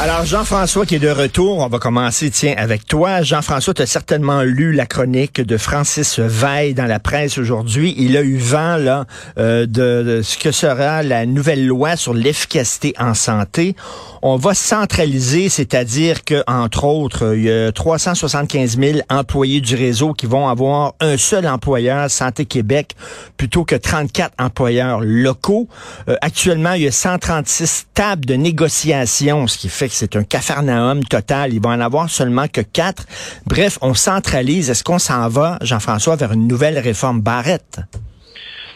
Alors, 0.00 0.24
Jean-François 0.24 0.86
qui 0.86 0.94
est 0.94 1.00
de 1.00 1.10
retour, 1.10 1.58
on 1.58 1.66
va 1.66 1.80
commencer, 1.80 2.30
tiens, 2.30 2.54
avec 2.56 2.86
toi. 2.86 3.22
Jean-François, 3.22 3.74
tu 3.74 3.82
as 3.82 3.86
certainement 3.86 4.42
lu 4.42 4.72
la 4.72 4.86
chronique 4.86 5.40
de 5.40 5.56
Francis 5.56 6.20
Veil 6.20 6.72
dans 6.72 6.86
la 6.86 7.00
presse 7.00 7.36
aujourd'hui. 7.36 7.96
Il 7.98 8.16
a 8.16 8.22
eu 8.22 8.36
vent, 8.36 8.76
là, 8.76 9.06
euh, 9.38 9.66
de, 9.66 10.20
ce 10.22 10.38
que 10.38 10.52
sera 10.52 11.02
la 11.02 11.26
nouvelle 11.26 11.66
loi 11.66 11.96
sur 11.96 12.14
l'efficacité 12.14 12.94
en 12.96 13.12
santé. 13.12 13.74
On 14.22 14.36
va 14.36 14.54
centraliser, 14.54 15.48
c'est-à-dire 15.48 16.22
que, 16.22 16.44
entre 16.46 16.84
autres, 16.84 17.34
il 17.34 17.42
y 17.42 17.50
a 17.50 17.72
375 17.72 18.78
000 18.78 18.98
employés 19.10 19.60
du 19.60 19.74
réseau 19.74 20.12
qui 20.12 20.26
vont 20.26 20.46
avoir 20.46 20.94
un 21.00 21.16
seul 21.16 21.44
employeur, 21.48 22.08
Santé 22.08 22.44
Québec, 22.44 22.94
plutôt 23.36 23.64
que 23.64 23.74
34 23.74 24.32
employeurs 24.38 25.00
locaux. 25.00 25.68
Euh, 26.08 26.14
actuellement, 26.20 26.74
il 26.74 26.82
y 26.82 26.86
a 26.86 26.92
136 26.92 27.86
tables 27.94 28.26
de 28.26 28.34
négociation, 28.34 29.48
ce 29.48 29.58
qui 29.58 29.68
fait 29.68 29.87
c'est 29.90 30.16
un 30.16 30.24
cafarnaum 30.24 31.02
total. 31.04 31.52
Il 31.52 31.60
va 31.60 31.70
en 31.70 31.80
avoir 31.80 32.08
seulement 32.08 32.46
que 32.48 32.60
quatre. 32.60 33.04
Bref, 33.46 33.78
on 33.82 33.94
centralise. 33.94 34.70
Est-ce 34.70 34.84
qu'on 34.84 34.98
s'en 34.98 35.28
va, 35.28 35.58
Jean-François, 35.62 36.16
vers 36.16 36.32
une 36.32 36.46
nouvelle 36.46 36.78
réforme 36.78 37.20
Barrette? 37.20 37.80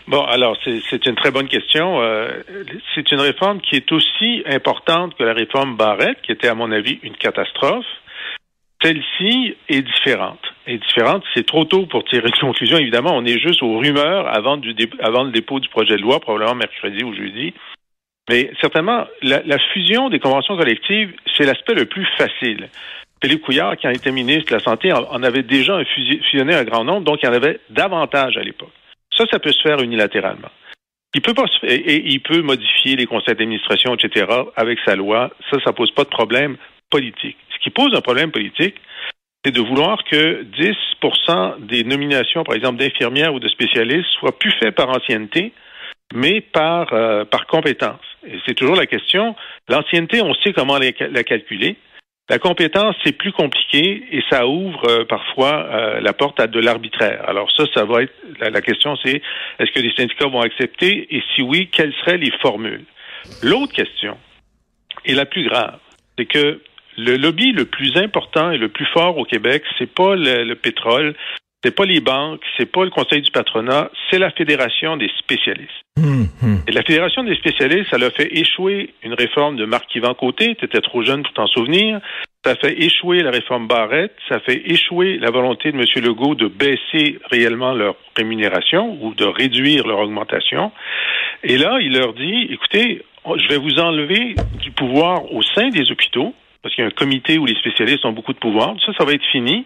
Bon, 0.09 0.25
alors 0.25 0.57
c'est 0.65 1.07
une 1.07 1.15
très 1.15 1.31
bonne 1.31 1.49
question. 1.49 2.03
Euh, 2.03 2.43
c'est 2.95 3.13
une 3.13 3.21
réforme 3.21 3.61
qui 3.61 3.77
est 3.77 3.93
aussi 3.93 4.43
importante 4.47 5.15
que 5.17 5.23
la 5.23 5.33
réforme 5.33 5.77
Barrette, 5.77 6.21
qui 6.23 6.33
était 6.33 6.49
à 6.49 6.55
mon 6.55 6.73
avis 6.73 6.99
une 7.03 7.17
catastrophe. 7.17 7.87
Celle-ci 8.83 9.55
est 9.69 9.83
différente. 9.83 10.41
Est 10.67 10.79
différente. 10.79 11.23
C'est 11.35 11.47
trop 11.47 11.65
tôt 11.65 11.87
pour 11.87 12.05
tirer 12.05 12.27
une 12.27 12.41
conclusion. 12.41 12.79
Évidemment, 12.79 13.13
on 13.15 13.25
est 13.25 13.39
juste 13.39 13.63
aux 13.63 13.79
rumeurs 13.79 14.27
avant 14.27 14.57
le 14.57 15.31
dépôt 15.31 15.61
du 15.61 15.69
projet 15.69 15.97
de 15.97 16.03
loi, 16.03 16.19
probablement 16.19 16.57
mercredi 16.57 17.05
ou 17.05 17.15
jeudi. 17.15 17.55
Mais 18.31 18.53
certainement, 18.61 19.07
la, 19.23 19.59
fusion 19.73 20.09
des 20.09 20.21
conventions 20.21 20.57
collectives, 20.57 21.13
c'est 21.37 21.45
l'aspect 21.45 21.75
le 21.75 21.87
plus 21.87 22.07
facile. 22.17 22.69
Philippe 23.23 23.43
Couillard, 23.43 23.77
qui 23.77 23.87
a 23.87 23.93
été 23.93 24.11
ministre 24.11 24.51
de 24.51 24.57
la 24.57 24.63
Santé, 24.63 24.93
en 24.93 25.23
avait 25.23 25.43
déjà 25.43 25.79
fusionné 25.85 26.55
un 26.55 26.65
grand 26.65 26.85
nombre, 26.85 27.05
donc 27.05 27.19
il 27.23 27.27
y 27.27 27.29
en 27.29 27.33
avait 27.33 27.61
davantage 27.71 28.37
à 28.37 28.43
l'époque. 28.43 28.73
Ça, 29.17 29.25
ça 29.31 29.39
peut 29.39 29.53
se 29.53 29.63
faire 29.63 29.81
unilatéralement. 29.81 30.51
Il 31.15 31.21
peut 32.23 32.43
modifier 32.43 32.97
les 32.97 33.07
conseils 33.07 33.35
d'administration, 33.35 33.95
etc. 33.95 34.27
avec 34.57 34.79
sa 34.85 34.97
loi. 34.97 35.31
Ça, 35.51 35.59
ça 35.65 35.73
pose 35.73 35.91
pas 35.91 36.05
de 36.05 36.09
problème 36.09 36.57
politique. 36.91 37.37
Ce 37.55 37.59
qui 37.59 37.71
pose 37.71 37.95
un 37.95 38.01
problème 38.01 38.31
politique, 38.31 38.77
c'est 39.45 39.53
de 39.53 39.61
vouloir 39.61 40.03
que 40.05 40.45
10% 40.45 41.67
des 41.67 41.85
nominations, 41.85 42.45
par 42.45 42.55
exemple, 42.55 42.79
d'infirmières 42.79 43.35
ou 43.35 43.41
de 43.41 43.49
spécialistes 43.49 44.09
soient 44.19 44.39
plus 44.39 44.53
faites 44.53 44.75
par 44.75 44.89
ancienneté, 44.89 45.53
mais 46.13 46.41
par, 46.41 46.93
euh, 46.93 47.25
par 47.25 47.47
compétence. 47.47 48.01
Et 48.27 48.39
c'est 48.47 48.55
toujours 48.55 48.77
la 48.77 48.87
question. 48.87 49.35
L'ancienneté, 49.69 50.21
on 50.23 50.35
sait 50.35 50.53
comment 50.53 50.79
la 50.79 51.25
calculer. 51.25 51.77
La 52.29 52.39
compétence, 52.39 52.95
c'est 53.05 53.13
plus 53.13 53.33
compliqué 53.33 54.05
et 54.11 54.23
ça 54.31 54.47
ouvre 54.47 54.89
euh, 54.89 55.05
parfois 55.05 55.67
euh, 55.67 56.01
la 56.01 56.13
porte 56.13 56.39
à 56.39 56.47
de 56.47 56.61
l'arbitraire. 56.61 57.29
Alors 57.29 57.51
ça, 57.51 57.65
ça 57.75 57.85
va 57.85 58.05
être 58.05 58.15
la, 58.39 58.63
question, 58.63 58.97
c'est 58.97 59.21
est-ce 59.59 59.73
que 59.73 59.81
les 59.81 59.93
syndicats 59.95 60.29
vont 60.29 60.41
accepter 60.41 61.15
et 61.15 61.23
si 61.35 61.43
oui, 61.43 61.69
quelles 61.71 61.93
seraient 61.95 62.19
les 62.19 62.31
formules? 62.41 62.85
L'autre 63.43 63.73
question 63.73 64.17
et 65.05 65.15
la 65.15 65.27
plus 65.27 65.49
grave, 65.49 65.79
c'est 66.17 66.27
que 66.27 66.63
le 66.97 67.17
lobby 67.17 67.53
le 67.53 67.65
plus 67.65 67.97
important 67.97 68.51
et 68.53 68.59
le 68.59 68.69
plus 68.69 68.87
fort 68.87 69.19
au 69.19 69.25
Québec, 69.25 69.65
c'est 69.79 69.93
pas 69.93 70.15
le, 70.15 70.45
le 70.45 70.55
pétrole, 70.55 71.15
c'est 71.65 71.75
pas 71.75 71.85
les 71.85 72.01
banques, 72.01 72.41
c'est 72.57 72.71
pas 72.71 72.85
le 72.85 72.91
conseil 72.91 73.23
du 73.23 73.31
patronat, 73.31 73.91
c'est 74.11 74.19
la 74.19 74.31
fédération 74.31 74.97
des 74.97 75.11
spécialistes. 75.19 75.71
Hum. 75.97 76.27
Et 76.67 76.73
la 76.73 76.83
fédération 76.83 77.23
des 77.23 77.35
spécialistes, 77.37 77.91
ça 77.91 77.97
a 77.97 78.11
fait 78.11 78.37
échouer 78.37 78.95
une 79.03 79.15
réforme 79.15 79.57
de 79.57 79.65
Marc-Yvan 79.65 80.15
Côté, 80.15 80.55
tu 80.57 80.65
étais 80.65 80.81
trop 80.81 81.03
jeune 81.03 81.23
pour 81.23 81.33
t'en 81.33 81.47
souvenir. 81.47 82.01
Ça 82.45 82.57
fait 82.57 82.83
échouer 82.83 83.23
la 83.23 83.31
réforme 83.31 83.69
Barrette, 83.69 84.17
ça 84.29 84.41
fait 84.41 84.63
échouer 84.67 85.19
la 85.19 85.31
volonté 85.31 85.71
de 85.71 85.77
M. 85.77 85.85
Legault 86.05 86.35
de 86.35 86.49
baisser 86.49 87.19
réellement 87.31 87.73
leur 87.73 87.95
rémunération 88.17 88.99
ou 89.01 89.15
de 89.15 89.25
réduire 89.25 89.87
leur 89.87 90.01
augmentation. 90.01 90.73
Et 91.45 91.57
là, 91.59 91.79
il 91.81 91.97
leur 91.97 92.15
dit, 92.15 92.49
écoutez, 92.51 93.03
je 93.25 93.49
vais 93.49 93.59
vous 93.59 93.79
enlever 93.79 94.35
du 94.61 94.73
pouvoir 94.73 95.33
au 95.33 95.43
sein 95.43 95.69
des 95.69 95.91
hôpitaux, 95.93 96.35
parce 96.63 96.75
qu'il 96.75 96.83
y 96.83 96.85
a 96.85 96.89
un 96.89 96.95
comité 96.95 97.39
où 97.39 97.47
les 97.47 97.57
spécialistes 97.57 98.05
ont 98.05 98.13
beaucoup 98.13 98.33
de 98.33 98.39
pouvoir. 98.39 98.75
Ça, 98.85 98.93
ça 98.99 99.05
va 99.05 99.13
être 99.13 99.27
fini. 99.31 99.65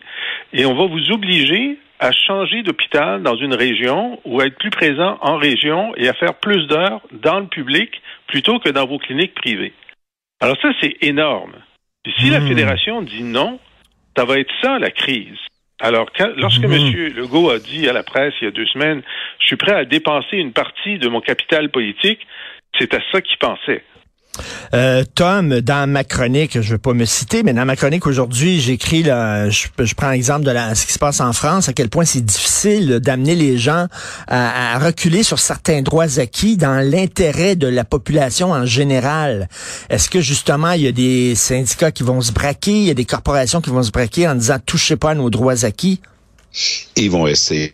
Et 0.53 0.67
on 0.67 0.75
va 0.75 0.87
vous 0.87 1.11
obliger 1.13 1.79
à 1.99 2.13
changer 2.13 2.63
d'hôpital 2.63 3.23
dans 3.23 3.37
une 3.37 3.55
région 3.55 4.21
ou 4.25 4.41
à 4.41 4.47
être 4.47 4.59
plus 4.59 4.71
présent 4.71 5.19
en 5.21 5.37
région 5.37 5.95
et 5.97 6.09
à 6.09 6.15
faire 6.15 6.35
plus 6.35 6.67
d'heures 6.67 7.01
dans 7.13 7.41
le 7.41 7.47
public 7.47 8.03
plutôt 8.27 8.59
que 8.59 8.69
dans 8.69 8.87
vos 8.87 8.99
cliniques 8.99 9.35
privées. 9.35 9.73
Alors 10.41 10.57
ça, 10.61 10.69
c'est 10.81 10.97
énorme. 11.01 11.55
si 12.19 12.31
la 12.31 12.41
hmm. 12.41 12.49
fédération 12.49 13.03
dit 13.03 13.23
non, 13.23 13.59
ça 14.17 14.25
va 14.25 14.39
être 14.39 14.53
ça 14.63 14.79
la 14.79 14.91
crise. 14.91 15.39
Alors, 15.81 16.09
lorsque 16.37 16.65
M. 16.65 16.71
Hmm. 16.71 17.17
Legault 17.17 17.51
a 17.51 17.59
dit 17.59 17.89
à 17.89 17.93
la 17.93 18.03
presse 18.03 18.35
il 18.41 18.45
y 18.45 18.49
a 18.49 18.51
deux 18.51 18.67
semaines, 18.67 19.03
je 19.41 19.47
suis 19.47 19.57
prêt 19.57 19.75
à 19.75 19.85
dépenser 19.85 20.37
une 20.37 20.53
partie 20.53 20.99
de 20.99 21.09
mon 21.09 21.21
capital 21.21 21.71
politique, 21.71 22.27
c'est 22.79 22.95
à 22.95 23.01
ça 23.13 23.21
qu'il 23.21 23.39
pensait. 23.39 23.83
Euh, 24.75 25.05
Tom, 25.15 25.61
dans 25.61 25.89
ma 25.89 26.05
chronique, 26.05 26.53
je 26.55 26.67
ne 26.67 26.73
veux 26.73 26.79
pas 26.79 26.93
me 26.93 27.05
citer, 27.05 27.43
mais 27.43 27.53
dans 27.53 27.65
ma 27.65 27.77
chronique 27.77 28.07
aujourd'hui, 28.07 28.61
j'écris, 28.61 29.05
je, 29.05 29.67
je 29.79 29.95
prends 29.95 30.11
l'exemple 30.11 30.45
de 30.45 30.53
ce 30.75 30.87
qui 30.87 30.93
se 30.93 30.99
passe 30.99 31.21
en 31.21 31.33
France, 31.33 31.69
à 31.69 31.73
quel 31.73 31.89
point 31.89 32.05
c'est 32.05 32.25
difficile 32.25 33.01
d'amener 33.01 33.35
les 33.35 33.59
gens 33.59 33.87
à, 34.29 34.79
reculer 34.79 35.23
sur 35.23 35.39
certains 35.39 35.83
droits 35.83 36.19
acquis 36.19 36.57
dans 36.57 36.85
l'intérêt 36.85 37.57
de 37.57 37.67
la 37.67 37.85
population 37.85 38.53
en 38.53 38.67
général. 38.67 39.49
Est-ce 39.91 40.11
que 40.11 40.21
justement, 40.21 40.73
il 40.73 40.83
y 40.83 40.89
a 40.89 40.93
des 40.93 41.35
syndicats 41.35 41.91
qui 41.91 42.03
vont 42.03 42.21
se 42.21 42.33
braquer, 42.33 42.73
il 42.73 42.85
y 42.85 42.91
a 42.91 42.95
des 42.95 43.05
corporations 43.05 43.61
qui 43.61 43.71
vont 43.71 43.83
se 43.83 43.91
braquer 43.91 44.29
en 44.29 44.35
disant 44.35 44.59
touchez 44.65 44.97
pas 44.97 45.11
à 45.11 45.15
nos 45.15 45.31
droits 45.31 45.65
acquis? 45.65 46.01
Ils 46.97 47.11
vont 47.11 47.27
essayer, 47.27 47.73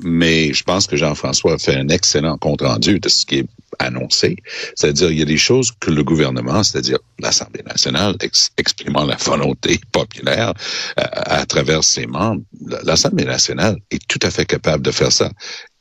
mais 0.00 0.52
je 0.52 0.62
pense 0.62 0.86
que 0.86 0.96
Jean-François 0.96 1.54
a 1.54 1.58
fait 1.58 1.76
un 1.76 1.88
excellent 1.88 2.38
compte-rendu 2.38 3.00
de 3.00 3.08
ce 3.08 3.26
qui 3.26 3.40
est 3.40 3.46
annoncé. 3.82 4.36
C'est-à-dire, 4.74 5.10
il 5.10 5.18
y 5.18 5.22
a 5.22 5.26
des 5.26 5.36
choses 5.36 5.72
que 5.80 5.90
le 5.90 6.04
gouvernement, 6.04 6.62
c'est-à-dire 6.62 6.98
l'Assemblée 7.18 7.62
nationale, 7.62 8.16
exprimant 8.56 9.04
la 9.04 9.16
volonté 9.16 9.80
populaire 9.92 10.52
euh, 10.98 11.04
à 11.12 11.44
travers 11.46 11.84
ses 11.84 12.06
membres, 12.06 12.42
l'Assemblée 12.84 13.24
nationale 13.24 13.76
est 13.90 14.06
tout 14.08 14.20
à 14.22 14.30
fait 14.30 14.46
capable 14.46 14.82
de 14.82 14.90
faire 14.90 15.12
ça 15.12 15.30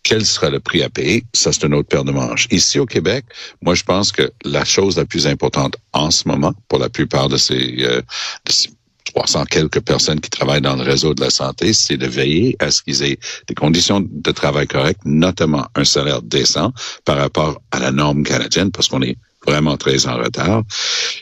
quel 0.03 0.25
sera 0.25 0.49
le 0.49 0.59
prix 0.59 0.81
à 0.81 0.89
payer, 0.89 1.23
ça 1.33 1.51
c'est 1.53 1.65
une 1.65 1.73
autre 1.73 1.87
paire 1.87 2.03
de 2.03 2.11
manches. 2.11 2.47
Ici 2.51 2.79
au 2.79 2.85
Québec, 2.85 3.25
moi 3.61 3.75
je 3.75 3.83
pense 3.83 4.11
que 4.11 4.31
la 4.43 4.65
chose 4.65 4.97
la 4.97 5.05
plus 5.05 5.27
importante 5.27 5.77
en 5.93 6.09
ce 6.11 6.27
moment, 6.27 6.53
pour 6.69 6.79
la 6.79 6.89
plupart 6.89 7.29
de 7.29 7.37
ces, 7.37 7.75
euh, 7.79 8.01
de 8.45 8.51
ces 8.51 8.69
300 9.13 9.45
quelques 9.45 9.81
personnes 9.81 10.19
qui 10.19 10.29
travaillent 10.29 10.61
dans 10.61 10.75
le 10.75 10.83
réseau 10.83 11.13
de 11.13 11.21
la 11.21 11.29
santé, 11.29 11.73
c'est 11.73 11.97
de 11.97 12.07
veiller 12.07 12.55
à 12.59 12.71
ce 12.71 12.81
qu'ils 12.81 13.03
aient 13.03 13.19
des 13.47 13.55
conditions 13.55 14.05
de 14.05 14.31
travail 14.31 14.67
correctes, 14.67 15.01
notamment 15.05 15.65
un 15.75 15.85
salaire 15.85 16.21
décent 16.21 16.71
par 17.05 17.17
rapport 17.17 17.61
à 17.71 17.79
la 17.79 17.91
norme 17.91 18.23
canadienne, 18.23 18.71
parce 18.71 18.87
qu'on 18.87 19.01
est 19.01 19.17
vraiment 19.45 19.77
très 19.77 20.07
en 20.07 20.17
retard. 20.17 20.63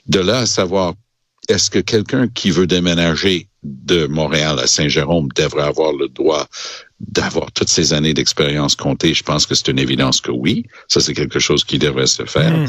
De 0.07 0.19
là 0.19 0.39
à 0.39 0.45
savoir, 0.45 0.93
est-ce 1.47 1.69
que 1.69 1.79
quelqu'un 1.79 2.27
qui 2.27 2.51
veut 2.51 2.67
déménager 2.67 3.47
de 3.63 4.07
Montréal 4.07 4.59
à 4.59 4.67
Saint-Jérôme 4.67 5.29
devrait 5.35 5.63
avoir 5.63 5.93
le 5.93 6.07
droit 6.07 6.47
d'avoir 6.99 7.51
toutes 7.51 7.69
ces 7.69 7.93
années 7.93 8.13
d'expérience 8.13 8.75
comptées, 8.75 9.13
je 9.13 9.23
pense 9.23 9.45
que 9.45 9.55
c'est 9.55 9.69
une 9.69 9.79
évidence 9.79 10.21
que 10.21 10.31
oui. 10.31 10.65
Ça, 10.87 10.99
c'est 10.99 11.13
quelque 11.13 11.39
chose 11.39 11.63
qui 11.63 11.79
devrait 11.79 12.07
se 12.07 12.25
faire. 12.25 12.55
Hmm. 12.55 12.67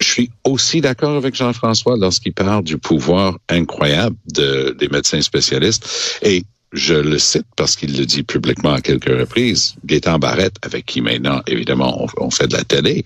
Je 0.00 0.06
suis 0.06 0.30
aussi 0.44 0.82
d'accord 0.82 1.16
avec 1.16 1.34
Jean-François 1.34 1.96
lorsqu'il 1.96 2.34
parle 2.34 2.64
du 2.64 2.76
pouvoir 2.76 3.38
incroyable 3.48 4.16
de, 4.34 4.76
des 4.78 4.88
médecins 4.88 5.22
spécialistes. 5.22 6.20
Et 6.22 6.44
je 6.72 6.94
le 6.94 7.18
cite 7.18 7.46
parce 7.56 7.76
qu'il 7.76 7.96
le 7.96 8.04
dit 8.04 8.22
publiquement 8.22 8.74
à 8.74 8.82
quelques 8.82 9.08
reprises. 9.08 9.74
Gaétan 9.86 10.18
Barrette, 10.18 10.56
avec 10.62 10.84
qui 10.84 11.00
maintenant, 11.00 11.40
évidemment, 11.46 12.06
on, 12.18 12.30
fait 12.30 12.48
de 12.48 12.56
la 12.56 12.64
télé, 12.64 13.04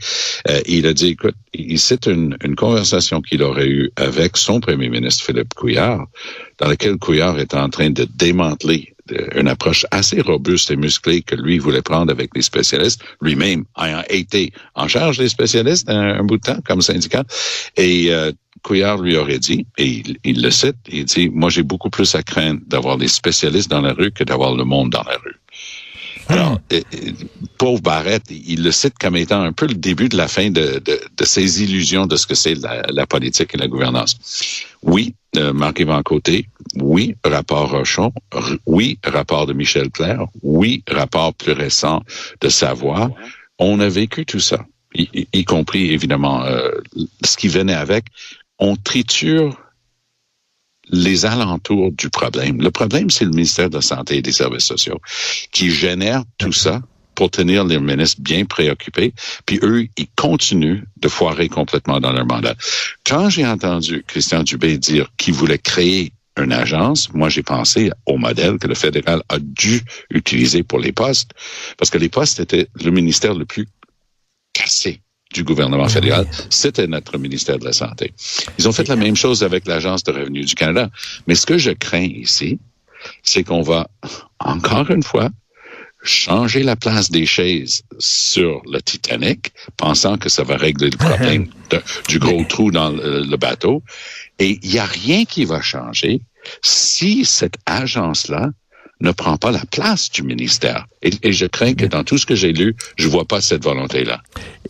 euh, 0.48 0.60
il 0.66 0.86
a 0.86 0.92
dit, 0.92 1.08
écoute, 1.08 1.36
il 1.54 1.78
cite 1.78 2.06
une, 2.06 2.36
une 2.42 2.56
conversation 2.56 3.20
qu'il 3.20 3.42
aurait 3.42 3.68
eue 3.68 3.90
avec 3.96 4.36
son 4.36 4.60
premier 4.60 4.88
ministre, 4.88 5.24
Philippe 5.24 5.54
Couillard, 5.54 6.06
dans 6.58 6.68
laquelle 6.68 6.96
Couillard 6.96 7.38
était 7.38 7.56
en 7.56 7.68
train 7.68 7.90
de 7.90 8.08
démanteler 8.16 8.94
une 9.34 9.48
approche 9.48 9.86
assez 9.90 10.20
robuste 10.20 10.70
et 10.70 10.76
musclée 10.76 11.22
que 11.22 11.34
lui 11.34 11.58
voulait 11.58 11.82
prendre 11.82 12.10
avec 12.10 12.30
les 12.34 12.42
spécialistes, 12.42 13.02
lui-même 13.20 13.64
ayant 13.82 14.02
été 14.08 14.52
en 14.74 14.88
charge 14.88 15.18
des 15.18 15.28
spécialistes 15.28 15.88
un, 15.88 16.22
bout 16.24 16.36
de 16.36 16.42
temps 16.42 16.60
comme 16.64 16.82
syndicat. 16.82 17.24
Et 17.76 18.12
euh, 18.12 18.32
Couillard 18.62 18.98
lui 18.98 19.16
aurait 19.16 19.38
dit, 19.38 19.66
et 19.78 20.02
il, 20.24 20.42
le 20.42 20.50
cite, 20.50 20.76
il 20.88 21.04
dit, 21.04 21.30
moi 21.30 21.48
j'ai 21.50 21.62
beaucoup 21.62 21.90
plus 21.90 22.14
à 22.14 22.22
craindre 22.22 22.60
d'avoir 22.66 22.98
des 22.98 23.08
spécialistes 23.08 23.70
dans 23.70 23.80
la 23.80 23.92
rue 23.92 24.10
que 24.10 24.24
d'avoir 24.24 24.54
le 24.54 24.64
monde 24.64 24.90
dans 24.90 25.02
la 25.02 25.16
rue. 25.24 25.39
Alors, 26.30 26.60
euh, 26.72 26.80
pauvre 27.58 27.80
Barrett, 27.82 28.22
il 28.30 28.62
le 28.62 28.70
cite 28.70 28.94
comme 28.98 29.16
étant 29.16 29.42
un 29.42 29.52
peu 29.52 29.66
le 29.66 29.74
début 29.74 30.08
de 30.08 30.16
la 30.16 30.28
fin 30.28 30.50
de, 30.50 30.80
de, 30.84 31.00
de 31.16 31.24
ses 31.24 31.62
illusions 31.62 32.06
de 32.06 32.16
ce 32.16 32.26
que 32.26 32.34
c'est 32.34 32.54
la, 32.54 32.82
la, 32.88 33.06
politique 33.06 33.54
et 33.54 33.58
la 33.58 33.66
gouvernance. 33.66 34.16
Oui, 34.82 35.14
euh, 35.36 35.52
Marc-Yvan 35.52 36.02
Côté, 36.02 36.46
oui, 36.76 37.16
rapport 37.24 37.70
Rochon, 37.70 38.12
oui, 38.66 38.98
rapport 39.04 39.46
de 39.46 39.52
Michel 39.52 39.90
Clair, 39.90 40.24
oui, 40.42 40.84
rapport 40.88 41.34
plus 41.34 41.52
récent 41.52 42.02
de 42.40 42.48
Savoie. 42.48 43.10
On 43.58 43.80
a 43.80 43.88
vécu 43.88 44.24
tout 44.24 44.40
ça, 44.40 44.64
y, 44.94 45.26
y 45.32 45.44
compris 45.44 45.92
évidemment 45.92 46.44
euh, 46.44 46.70
ce 47.24 47.36
qui 47.36 47.48
venait 47.48 47.74
avec. 47.74 48.06
On 48.58 48.76
triture 48.76 49.56
les 50.92 51.24
alentours 51.26 51.92
du 51.92 52.10
problème. 52.10 52.60
Le 52.60 52.70
problème, 52.70 53.10
c'est 53.10 53.24
le 53.24 53.30
ministère 53.30 53.70
de 53.70 53.76
la 53.76 53.82
Santé 53.82 54.18
et 54.18 54.22
des 54.22 54.32
Services 54.32 54.64
sociaux 54.64 55.00
qui 55.52 55.70
génère 55.70 56.22
tout 56.38 56.52
ça 56.52 56.80
pour 57.14 57.30
tenir 57.30 57.64
les 57.64 57.78
ministres 57.78 58.22
bien 58.22 58.46
préoccupés, 58.46 59.12
puis 59.44 59.60
eux, 59.62 59.86
ils 59.98 60.08
continuent 60.16 60.84
de 60.96 61.08
foirer 61.08 61.50
complètement 61.50 62.00
dans 62.00 62.12
leur 62.12 62.24
mandat. 62.24 62.54
Quand 63.04 63.28
j'ai 63.28 63.46
entendu 63.46 64.02
Christian 64.06 64.42
Dubé 64.42 64.78
dire 64.78 65.10
qu'il 65.18 65.34
voulait 65.34 65.58
créer 65.58 66.12
une 66.38 66.52
agence, 66.52 67.12
moi 67.12 67.28
j'ai 67.28 67.42
pensé 67.42 67.90
au 68.06 68.16
modèle 68.16 68.58
que 68.58 68.68
le 68.68 68.74
fédéral 68.74 69.22
a 69.28 69.38
dû 69.38 69.82
utiliser 70.08 70.62
pour 70.62 70.78
les 70.78 70.92
postes, 70.92 71.32
parce 71.76 71.90
que 71.90 71.98
les 71.98 72.08
postes 72.08 72.40
étaient 72.40 72.68
le 72.82 72.90
ministère 72.90 73.34
le 73.34 73.44
plus 73.44 73.68
cassé 74.54 75.02
du 75.32 75.44
gouvernement 75.44 75.88
fédéral, 75.88 76.26
c'était 76.50 76.86
notre 76.86 77.16
ministère 77.18 77.58
de 77.58 77.64
la 77.64 77.72
Santé. 77.72 78.12
Ils 78.58 78.68
ont 78.68 78.72
fait 78.72 78.88
la 78.88 78.96
même 78.96 79.16
chose 79.16 79.44
avec 79.44 79.66
l'Agence 79.66 80.02
de 80.02 80.12
revenus 80.12 80.46
du 80.46 80.54
Canada. 80.54 80.90
Mais 81.26 81.34
ce 81.34 81.46
que 81.46 81.56
je 81.56 81.70
crains 81.70 82.00
ici, 82.00 82.58
c'est 83.22 83.44
qu'on 83.44 83.62
va, 83.62 83.88
encore 84.40 84.90
une 84.90 85.02
fois, 85.02 85.30
changer 86.02 86.62
la 86.62 86.76
place 86.76 87.10
des 87.10 87.26
chaises 87.26 87.82
sur 87.98 88.62
le 88.66 88.80
Titanic, 88.80 89.52
pensant 89.76 90.16
que 90.16 90.28
ça 90.28 90.42
va 90.42 90.56
régler 90.56 90.90
le 90.90 90.96
problème 91.08 91.48
de, 91.70 91.80
du 92.08 92.18
gros 92.18 92.44
trou 92.44 92.70
dans 92.70 92.90
le, 92.90 93.22
le 93.22 93.36
bateau. 93.36 93.82
Et 94.38 94.58
il 94.62 94.70
n'y 94.70 94.78
a 94.78 94.86
rien 94.86 95.24
qui 95.24 95.44
va 95.44 95.60
changer 95.60 96.22
si 96.62 97.24
cette 97.24 97.56
agence-là 97.66 98.50
ne 99.00 99.12
prend 99.12 99.36
pas 99.36 99.50
la 99.50 99.62
place 99.70 100.10
du 100.10 100.22
ministère. 100.22 100.86
Et, 101.02 101.10
et 101.22 101.32
je 101.32 101.46
crains 101.46 101.74
que 101.74 101.86
dans 101.86 102.04
tout 102.04 102.18
ce 102.18 102.26
que 102.26 102.34
j'ai 102.34 102.52
lu, 102.52 102.76
je 102.96 103.08
vois 103.08 103.24
pas 103.24 103.40
cette 103.40 103.64
volonté-là. 103.64 104.20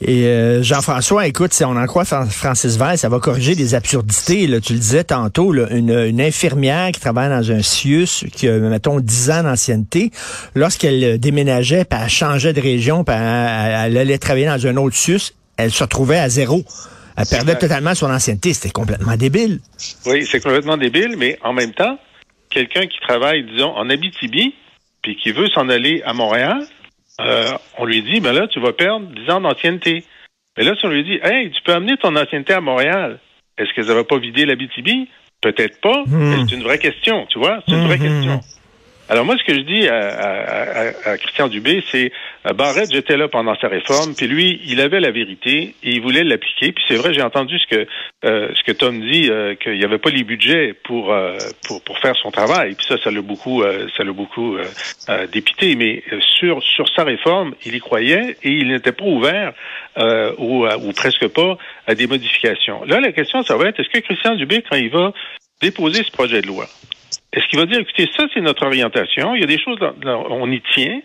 Et 0.01 0.27
euh, 0.27 0.63
Jean-François, 0.63 1.27
écoute, 1.27 1.53
si 1.53 1.65
on 1.65 1.77
en 1.77 1.87
croit 1.87 2.05
Francis 2.05 2.77
Veil, 2.77 2.97
ça 2.97 3.09
va 3.09 3.19
corriger 3.19 3.55
des 3.55 3.75
absurdités. 3.75 4.47
Là. 4.47 4.61
Tu 4.61 4.75
le 4.75 4.79
disais 4.79 5.05
tantôt, 5.05 5.53
là, 5.53 5.67
une, 5.71 5.91
une, 5.91 6.21
infirmière 6.21 6.93
qui 6.93 7.01
travaille 7.01 7.29
dans 7.29 7.51
un 7.51 7.63
CIUS, 7.63 8.27
qui 8.33 8.49
a, 8.49 8.59
mettons, 8.59 9.01
10 9.01 9.31
ans 9.31 9.43
d'ancienneté, 9.43 10.11
lorsqu'elle 10.55 11.19
déménageait, 11.19 11.85
puis 11.85 11.99
elle 12.03 12.09
changeait 12.09 12.53
de 12.53 12.61
région, 12.61 13.05
puis 13.05 13.15
elle, 13.17 13.23
elle 13.23 13.97
allait 13.99 14.19
travailler 14.19 14.47
dans 14.47 14.67
un 14.67 14.77
autre 14.77 14.97
CIUS, 14.97 15.33
elle 15.57 15.71
se 15.71 15.83
retrouvait 15.83 16.19
à 16.19 16.29
zéro. 16.29 16.65
Elle 17.17 17.27
perdait 17.27 17.57
totalement 17.57 17.95
son 17.95 18.11
ancienneté. 18.11 18.55
C'était 18.55 18.71
complètement 18.71 19.17
débile. 19.17 19.61
Oui, 20.07 20.27
c'est 20.31 20.41
complètement 20.41 20.77
débile, 20.77 21.17
mais 21.19 21.39
en 21.43 21.53
même 21.53 21.73
temps, 21.73 21.99
quelqu'un 22.51 22.87
qui 22.87 22.99
travaille, 23.01 23.45
disons, 23.45 23.75
en 23.77 23.89
Abitibi, 23.89 24.55
puis 25.03 25.17
qui 25.17 25.33
veut 25.33 25.49
s'en 25.49 25.69
aller 25.69 26.03
à 26.05 26.13
Montréal, 26.13 26.63
euh, 27.21 27.51
on 27.79 27.85
lui 27.85 28.03
dit, 28.03 28.21
ben 28.21 28.33
là, 28.33 28.47
tu 28.49 28.61
vas 28.61 28.73
perdre 28.73 29.07
10 29.07 29.31
ans 29.31 29.41
d'ancienneté. 29.41 30.05
Mais 30.57 30.65
là, 30.65 30.75
si 30.79 30.85
on 30.87 30.89
lui 30.91 31.05
dit, 31.05 31.19
hey, 31.23 31.51
tu 31.51 31.63
peux 31.63 31.73
amener 31.73 31.97
ton 31.97 32.15
ancienneté 32.17 32.53
à 32.53 32.61
Montréal, 32.61 33.19
est-ce 33.59 33.73
que 33.75 33.83
ça 33.83 33.95
va 33.95 34.05
pas 34.05 34.19
vider 34.19 34.47
l'Abitibi? 34.47 35.09
Peut-être 35.41 35.81
pas. 35.81 36.03
Hmm. 36.07 36.47
C'est 36.49 36.55
une 36.57 36.63
vraie 36.63 36.79
question, 36.79 37.27
tu 37.31 37.39
vois? 37.39 37.63
C'est 37.67 37.75
une 37.75 37.87
vraie 37.87 37.99
Mhm. 37.99 38.03
question. 38.09 38.41
Alors 39.11 39.25
moi, 39.25 39.37
ce 39.37 39.43
que 39.45 39.55
je 39.55 39.61
dis 39.63 39.89
à, 39.89 39.97
à- 39.99 41.11
à- 41.11 41.19
Christian 41.19 41.49
Dubé, 41.49 41.83
c'est 41.91 42.13
euh, 42.47 42.53
Barrette, 42.53 42.93
j'étais 42.93 43.17
là 43.17 43.27
pendant 43.27 43.57
sa 43.57 43.67
réforme, 43.67 44.15
puis 44.15 44.29
lui, 44.29 44.61
il 44.67 44.81
avait 44.81 45.01
la 45.01 45.11
vérité 45.11 45.75
et 45.83 45.91
il 45.91 46.01
voulait 46.01 46.23
l'appliquer. 46.23 46.71
Puis 46.71 46.85
c'est 46.87 46.95
vrai, 46.95 47.13
j'ai 47.13 47.21
entendu 47.23 47.59
ce 47.59 47.67
que 47.67 47.87
euh, 48.25 48.49
ce 48.55 48.63
que 48.63 48.71
Tom 48.71 49.01
dit, 49.01 49.29
euh, 49.29 49.57
qu'il 49.57 49.77
n'y 49.77 49.85
avait 49.85 49.99
pas 49.99 50.11
les 50.11 50.23
budgets 50.23 50.75
pour 50.85 51.13
euh, 51.13 51.37
pour 51.67 51.83
pour 51.83 51.99
faire 51.99 52.15
son 52.23 52.31
travail. 52.31 52.77
Puis 52.77 52.87
ça, 52.87 52.99
ça 53.03 53.11
l'a 53.11 53.21
beaucoup 53.21 53.63
euh, 53.63 53.89
ça 53.97 54.05
l'a 54.05 54.13
beaucoup 54.13 54.57
euh, 54.57 55.27
dépité. 55.27 55.75
Mais 55.75 56.05
sur 56.39 56.63
sur 56.63 56.89
sa 56.95 57.03
réforme, 57.03 57.55
il 57.67 57.75
y 57.75 57.81
croyait 57.81 58.37
et 58.45 58.51
il 58.51 58.69
n'était 58.69 58.93
pas 58.93 59.05
ouvert 59.05 59.53
ou, 60.39 60.67
ou 60.67 60.93
presque 60.93 61.27
pas 61.29 61.59
à 61.89 61.95
des 61.97 62.07
modifications. 62.07 62.85
Là, 62.85 63.01
la 63.01 63.11
question, 63.13 63.43
ça 63.43 63.57
va 63.57 63.69
être 63.69 63.81
est-ce 63.81 63.89
que 63.89 63.99
Christian 63.99 64.37
Dubé, 64.37 64.63
quand 64.71 64.77
il 64.77 64.89
va 64.91 65.13
déposer 65.61 66.05
ce 66.05 66.11
projet 66.13 66.41
de 66.41 66.47
loi, 66.47 66.67
est-ce 67.33 67.47
qu'il 67.49 67.59
va 67.59 67.67
dire, 67.67 67.79
écoutez, 67.81 68.09
ça, 68.17 68.25
c'est 68.35 68.41
notre 68.41 68.67
orientation, 68.67 69.35
il 69.35 69.41
y 69.41 69.45
a 69.45 69.47
des 69.47 69.59
choses, 69.61 69.79
dans- 69.79 69.93
dans- 69.93 70.27
on 70.31 70.51
y 70.51 70.61
tient, 70.75 71.01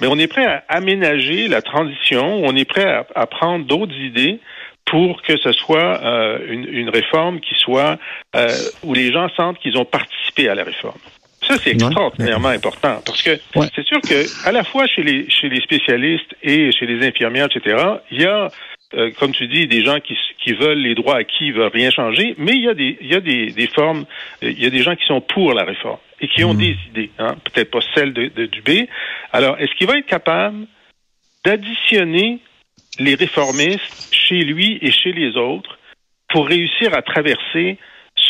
mais 0.00 0.06
on 0.06 0.18
est 0.18 0.26
prêt 0.26 0.44
à 0.46 0.64
aménager 0.68 1.48
la 1.48 1.62
transition, 1.62 2.42
on 2.44 2.54
est 2.56 2.64
prêt 2.64 2.84
à, 2.84 3.06
à 3.14 3.26
prendre 3.26 3.64
d'autres 3.64 3.94
idées 3.96 4.38
pour 4.84 5.22
que 5.22 5.36
ce 5.38 5.52
soit 5.52 6.00
euh, 6.02 6.38
une, 6.48 6.66
une 6.68 6.90
réforme 6.90 7.40
qui 7.40 7.54
soit 7.54 7.98
euh, 8.36 8.48
où 8.82 8.92
les 8.94 9.12
gens 9.12 9.28
sentent 9.36 9.58
qu'ils 9.60 9.78
ont 9.78 9.84
participé 9.84 10.48
à 10.48 10.54
la 10.54 10.64
réforme. 10.64 10.98
Ça, 11.46 11.56
c'est 11.56 11.70
extraordinairement 11.70 12.48
important 12.48 13.00
parce 13.04 13.20
que 13.22 13.30
Ouais. 13.56 13.66
c'est 13.74 13.84
sûr 13.86 14.00
que 14.00 14.46
à 14.48 14.52
la 14.52 14.62
fois 14.62 14.86
chez 14.86 15.02
les 15.02 15.28
chez 15.28 15.48
les 15.48 15.60
spécialistes 15.60 16.34
et 16.42 16.70
chez 16.70 16.86
les 16.86 17.04
infirmières, 17.06 17.46
etc., 17.52 17.76
il 18.12 18.22
y 18.22 18.26
a 18.26 18.48
euh, 18.94 19.10
comme 19.18 19.32
tu 19.32 19.46
dis, 19.46 19.66
des 19.66 19.84
gens 19.84 20.00
qui, 20.00 20.16
qui 20.42 20.52
veulent 20.52 20.78
les 20.78 20.94
droits 20.94 21.16
acquis, 21.16 21.50
veulent 21.50 21.70
rien 21.72 21.90
changer, 21.90 22.34
mais 22.38 22.52
il 22.52 22.62
y 22.62 22.68
a 22.68 22.74
des, 22.74 22.98
il 23.00 23.06
y 23.08 23.14
a 23.14 23.20
des, 23.20 23.46
des 23.46 23.66
formes, 23.68 24.04
euh, 24.42 24.50
il 24.50 24.62
y 24.62 24.66
a 24.66 24.70
des 24.70 24.82
gens 24.82 24.94
qui 24.94 25.06
sont 25.06 25.20
pour 25.20 25.54
la 25.54 25.64
réforme 25.64 25.98
et 26.20 26.28
qui 26.28 26.44
ont 26.44 26.54
des 26.54 26.76
idées, 26.90 27.10
hein, 27.18 27.34
peut-être 27.44 27.70
pas 27.70 27.80
celles 27.94 28.12
de, 28.12 28.28
de 28.28 28.46
Dubé. 28.46 28.88
Alors, 29.32 29.58
est-ce 29.58 29.74
qu'il 29.74 29.88
va 29.88 29.98
être 29.98 30.06
capable 30.06 30.66
d'additionner 31.44 32.38
les 32.98 33.14
réformistes 33.16 34.14
chez 34.14 34.40
lui 34.42 34.78
et 34.80 34.92
chez 34.92 35.12
les 35.12 35.36
autres 35.36 35.78
pour 36.28 36.46
réussir 36.46 36.94
à 36.94 37.02
traverser 37.02 37.76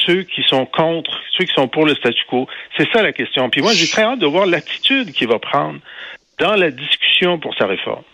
ceux 0.07 0.23
qui 0.23 0.43
sont 0.45 0.65
contre, 0.65 1.21
ceux 1.37 1.45
qui 1.45 1.53
sont 1.53 1.69
pour 1.69 1.85
le 1.85 1.95
statu 1.95 2.23
quo? 2.29 2.49
C'est 2.79 2.91
ça 2.93 3.03
la 3.03 3.13
question. 3.13 3.51
Puis 3.51 3.61
moi, 3.61 3.73
j'ai 3.75 3.89
très 3.89 4.03
hâte 4.03 4.21
de 4.21 4.27
voir 4.27 4.47
l'attitude 4.47 5.13
qu'il 5.13 5.29
va 5.29 5.39
prendre 5.39 5.81
dans 6.39 6.57
la 6.57 6.71
discussion 6.71 7.39
pour 7.39 7.55
sa 7.57 7.67
réforme. 7.67 8.05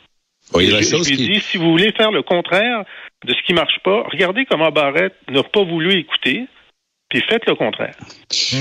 Oui, 0.55 0.67
je, 0.67 0.73
la 0.73 0.81
je 0.83 0.89
chose 0.89 1.09
lui 1.11 1.17
qui... 1.17 1.29
dis, 1.29 1.41
si 1.41 1.57
vous 1.59 1.71
voulez 1.71 1.93
faire 1.93 2.11
le 2.11 2.23
contraire 2.23 2.85
de 3.27 3.33
ce 3.35 3.47
qui 3.47 3.53
marche 3.53 3.79
pas, 3.85 4.05
regardez 4.11 4.45
comment 4.51 4.71
Barrett 4.71 5.13
n'a 5.31 5.43
pas 5.43 5.65
voulu 5.65 5.99
écouter, 5.99 6.47
puis 7.11 7.23
faites 7.29 7.45
le 7.47 7.55
contraire. 7.55 7.95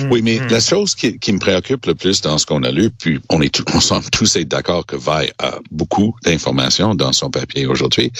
Oui, 0.09 0.21
mais 0.21 0.39
Mhm. 0.39 0.47
la 0.49 0.59
chose 0.61 0.95
qui, 0.95 1.19
qui 1.19 1.33
me 1.33 1.39
préoccupe 1.39 1.85
le 1.85 1.95
plus 1.95 2.21
dans 2.21 2.37
ce 2.37 2.45
qu'on 2.45 2.63
a 2.63 2.71
lu, 2.71 2.89
puis 2.91 3.19
on 3.29 3.41
est 3.41 3.53
tout- 3.53 3.65
on 3.75 3.79
semble 3.81 4.09
tous 4.09 4.35
être 4.37 4.47
d'accord 4.47 4.85
que 4.85 4.95
Vaille 4.95 5.31
a 5.39 5.59
beaucoup 5.71 6.15
d'informations 6.23 6.95
dans 6.95 7.11
son 7.13 7.29
papier 7.29 7.65
aujourd'hui, 7.67 8.11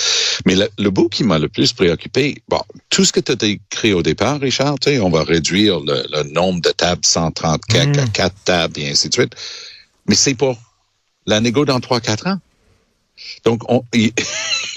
mais 0.45 0.55
le, 0.55 0.67
le 0.77 0.89
bout 0.89 1.07
qui 1.09 1.23
m'a 1.23 1.39
le 1.39 1.47
plus 1.49 1.71
préoccupé, 1.73 2.35
bon, 2.49 2.61
tout 2.89 3.03
ce 3.05 3.11
que 3.13 3.19
tu 3.21 3.31
as 3.31 3.47
écrit 3.47 3.93
au 3.93 4.01
départ, 4.03 4.39
Richard, 4.39 4.75
tu 4.79 4.89
sais, 4.91 4.99
on 4.99 5.09
va 5.09 5.23
réduire 5.23 5.79
le, 5.79 6.03
le 6.11 6.23
nombre 6.31 6.61
de 6.61 6.69
tables 6.71 7.01
130 7.05 7.61
quelques 7.65 7.97
à 7.97 8.01
Mhm. 8.03 8.11
4 8.11 8.35
tables 8.45 8.79
et 8.79 8.89
ainsi 8.91 9.09
de 9.09 9.13
suite, 9.13 9.33
mais 10.07 10.15
c'est 10.15 10.35
pour 10.35 10.57
la 11.25 11.39
négo 11.41 11.65
dans 11.65 11.79
3-4 11.79 12.27
ans. 12.29 12.37
Donc, 13.45 13.61
on- 13.69 13.83
il 13.93 14.11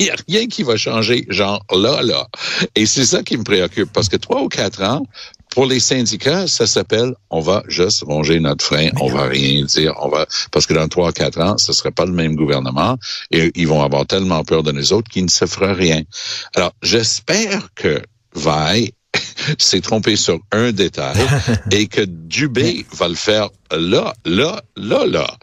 n'y 0.00 0.10
a 0.10 0.16
rien 0.28 0.46
qui 0.46 0.62
va 0.62 0.76
changer, 0.76 1.26
genre 1.28 1.64
là, 1.72 2.02
là. 2.02 2.26
Et 2.74 2.86
c'est 2.86 3.04
ça 3.06 3.22
qui 3.22 3.36
me 3.36 3.44
préoccupe, 3.44 3.92
parce 3.92 4.08
que 4.08 4.16
trois 4.16 4.42
ou 4.42 4.48
quatre 4.48 4.82
ans, 4.82 5.02
pour 5.50 5.66
les 5.66 5.80
syndicats, 5.80 6.46
ça 6.46 6.66
s'appelle 6.66 7.12
on 7.30 7.40
va 7.40 7.64
juste 7.66 8.04
ronger 8.04 8.38
notre 8.38 8.64
frein, 8.64 8.90
on 9.00 9.08
va 9.08 9.24
rien 9.24 9.64
dire, 9.64 9.94
on 10.00 10.08
va 10.08 10.26
parce 10.52 10.64
que 10.66 10.74
dans 10.74 10.86
trois 10.86 11.08
ou 11.08 11.12
quatre 11.12 11.40
ans, 11.40 11.58
ce 11.58 11.72
serait 11.72 11.90
pas 11.90 12.06
le 12.06 12.12
même 12.12 12.36
gouvernement 12.36 12.96
et 13.32 13.50
ils 13.56 13.66
vont 13.66 13.82
avoir 13.82 14.06
tellement 14.06 14.44
peur 14.44 14.62
de 14.62 14.70
nous 14.70 14.92
autres 14.92 15.10
qu'ils 15.10 15.24
ne 15.24 15.30
se 15.30 15.46
fera 15.46 15.72
rien. 15.74 16.02
Alors, 16.54 16.72
j'espère 16.82 17.68
que 17.74 18.00
Vaille 18.32 18.92
s'est 19.58 19.80
trompé 19.80 20.14
sur 20.14 20.38
un 20.52 20.70
détail 20.70 21.18
et 21.72 21.88
que 21.88 22.02
Dubé 22.02 22.86
va 22.92 23.08
le 23.08 23.16
faire 23.16 23.48
là, 23.72 24.14
là, 24.24 24.62
là, 24.76 25.04
là. 25.04 25.36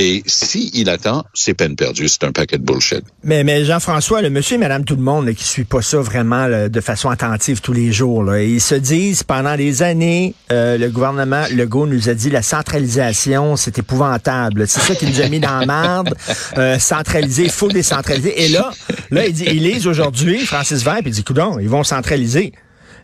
Et 0.00 0.22
si 0.26 0.70
il 0.74 0.88
attend, 0.90 1.24
c'est 1.34 1.54
peine 1.54 1.74
perdue. 1.74 2.06
C'est 2.06 2.22
un 2.22 2.30
paquet 2.30 2.56
de 2.56 2.62
bullshit. 2.62 3.02
Mais, 3.24 3.42
mais 3.42 3.64
Jean-François, 3.64 4.22
le 4.22 4.30
monsieur 4.30 4.54
et 4.54 4.58
madame 4.58 4.84
tout 4.84 4.94
le 4.94 5.02
monde 5.02 5.26
là, 5.26 5.32
qui 5.32 5.42
suit 5.42 5.64
pas 5.64 5.82
ça 5.82 5.98
vraiment 5.98 6.46
là, 6.46 6.68
de 6.68 6.80
façon 6.80 7.10
attentive 7.10 7.60
tous 7.60 7.72
les 7.72 7.90
jours, 7.90 8.22
là, 8.22 8.40
ils 8.40 8.60
se 8.60 8.76
disent 8.76 9.24
pendant 9.24 9.56
des 9.56 9.82
années, 9.82 10.36
euh, 10.52 10.78
le 10.78 10.88
gouvernement 10.88 11.42
Legault 11.52 11.88
nous 11.88 12.08
a 12.08 12.14
dit 12.14 12.30
la 12.30 12.42
centralisation, 12.42 13.56
c'est 13.56 13.76
épouvantable. 13.78 14.68
C'est 14.68 14.82
ça 14.82 14.94
qui 14.94 15.04
nous 15.04 15.20
a 15.20 15.28
mis 15.28 15.40
dans 15.40 15.58
la 15.58 15.66
merde. 15.66 16.14
Euh, 16.56 16.78
centraliser, 16.78 17.48
faut 17.48 17.68
décentraliser. 17.68 18.44
Et 18.44 18.48
là, 18.50 18.70
là, 19.10 19.26
ils, 19.26 19.42
ils 19.42 19.64
lisent 19.64 19.88
aujourd'hui 19.88 20.38
Francis 20.46 20.84
Vert, 20.84 20.98
puis 21.00 21.10
il 21.10 21.12
dit, 21.12 21.24
coudon, 21.24 21.58
ils 21.58 21.68
vont 21.68 21.82
centraliser. 21.82 22.52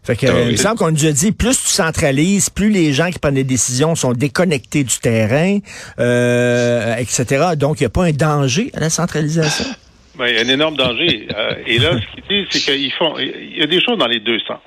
Fait 0.04 0.16
que, 0.16 0.26
euh, 0.26 0.44
il 0.44 0.52
me 0.52 0.56
semble 0.56 0.76
qu'on 0.76 0.90
nous 0.90 1.06
a 1.06 1.12
dit, 1.12 1.32
plus 1.32 1.56
tu 1.56 1.68
centralises, 1.68 2.50
plus 2.50 2.68
les 2.68 2.92
gens 2.92 3.10
qui 3.10 3.18
prennent 3.18 3.34
des 3.34 3.44
décisions 3.44 3.94
sont 3.94 4.12
déconnectés 4.12 4.84
du 4.84 4.98
terrain, 4.98 5.58
euh, 5.98 6.94
etc. 6.96 7.54
Donc, 7.56 7.80
il 7.80 7.84
n'y 7.84 7.86
a 7.86 7.90
pas 7.90 8.04
un 8.04 8.12
danger 8.12 8.70
à 8.74 8.80
la 8.80 8.90
centralisation? 8.90 9.66
Ben, 10.16 10.28
il 10.28 10.36
y 10.36 10.38
a 10.38 10.42
un 10.42 10.48
énorme 10.48 10.76
danger. 10.76 11.26
Euh, 11.36 11.54
et 11.66 11.80
là, 11.80 11.98
ce 12.00 12.14
qu'ils 12.14 12.24
disent, 12.28 12.46
c'est 12.48 12.60
qu'ils 12.60 12.92
font, 12.92 13.18
il 13.18 13.58
y 13.58 13.62
a 13.62 13.66
des 13.66 13.80
choses 13.80 13.98
dans 13.98 14.06
les 14.06 14.20
deux 14.20 14.38
sens. 14.46 14.60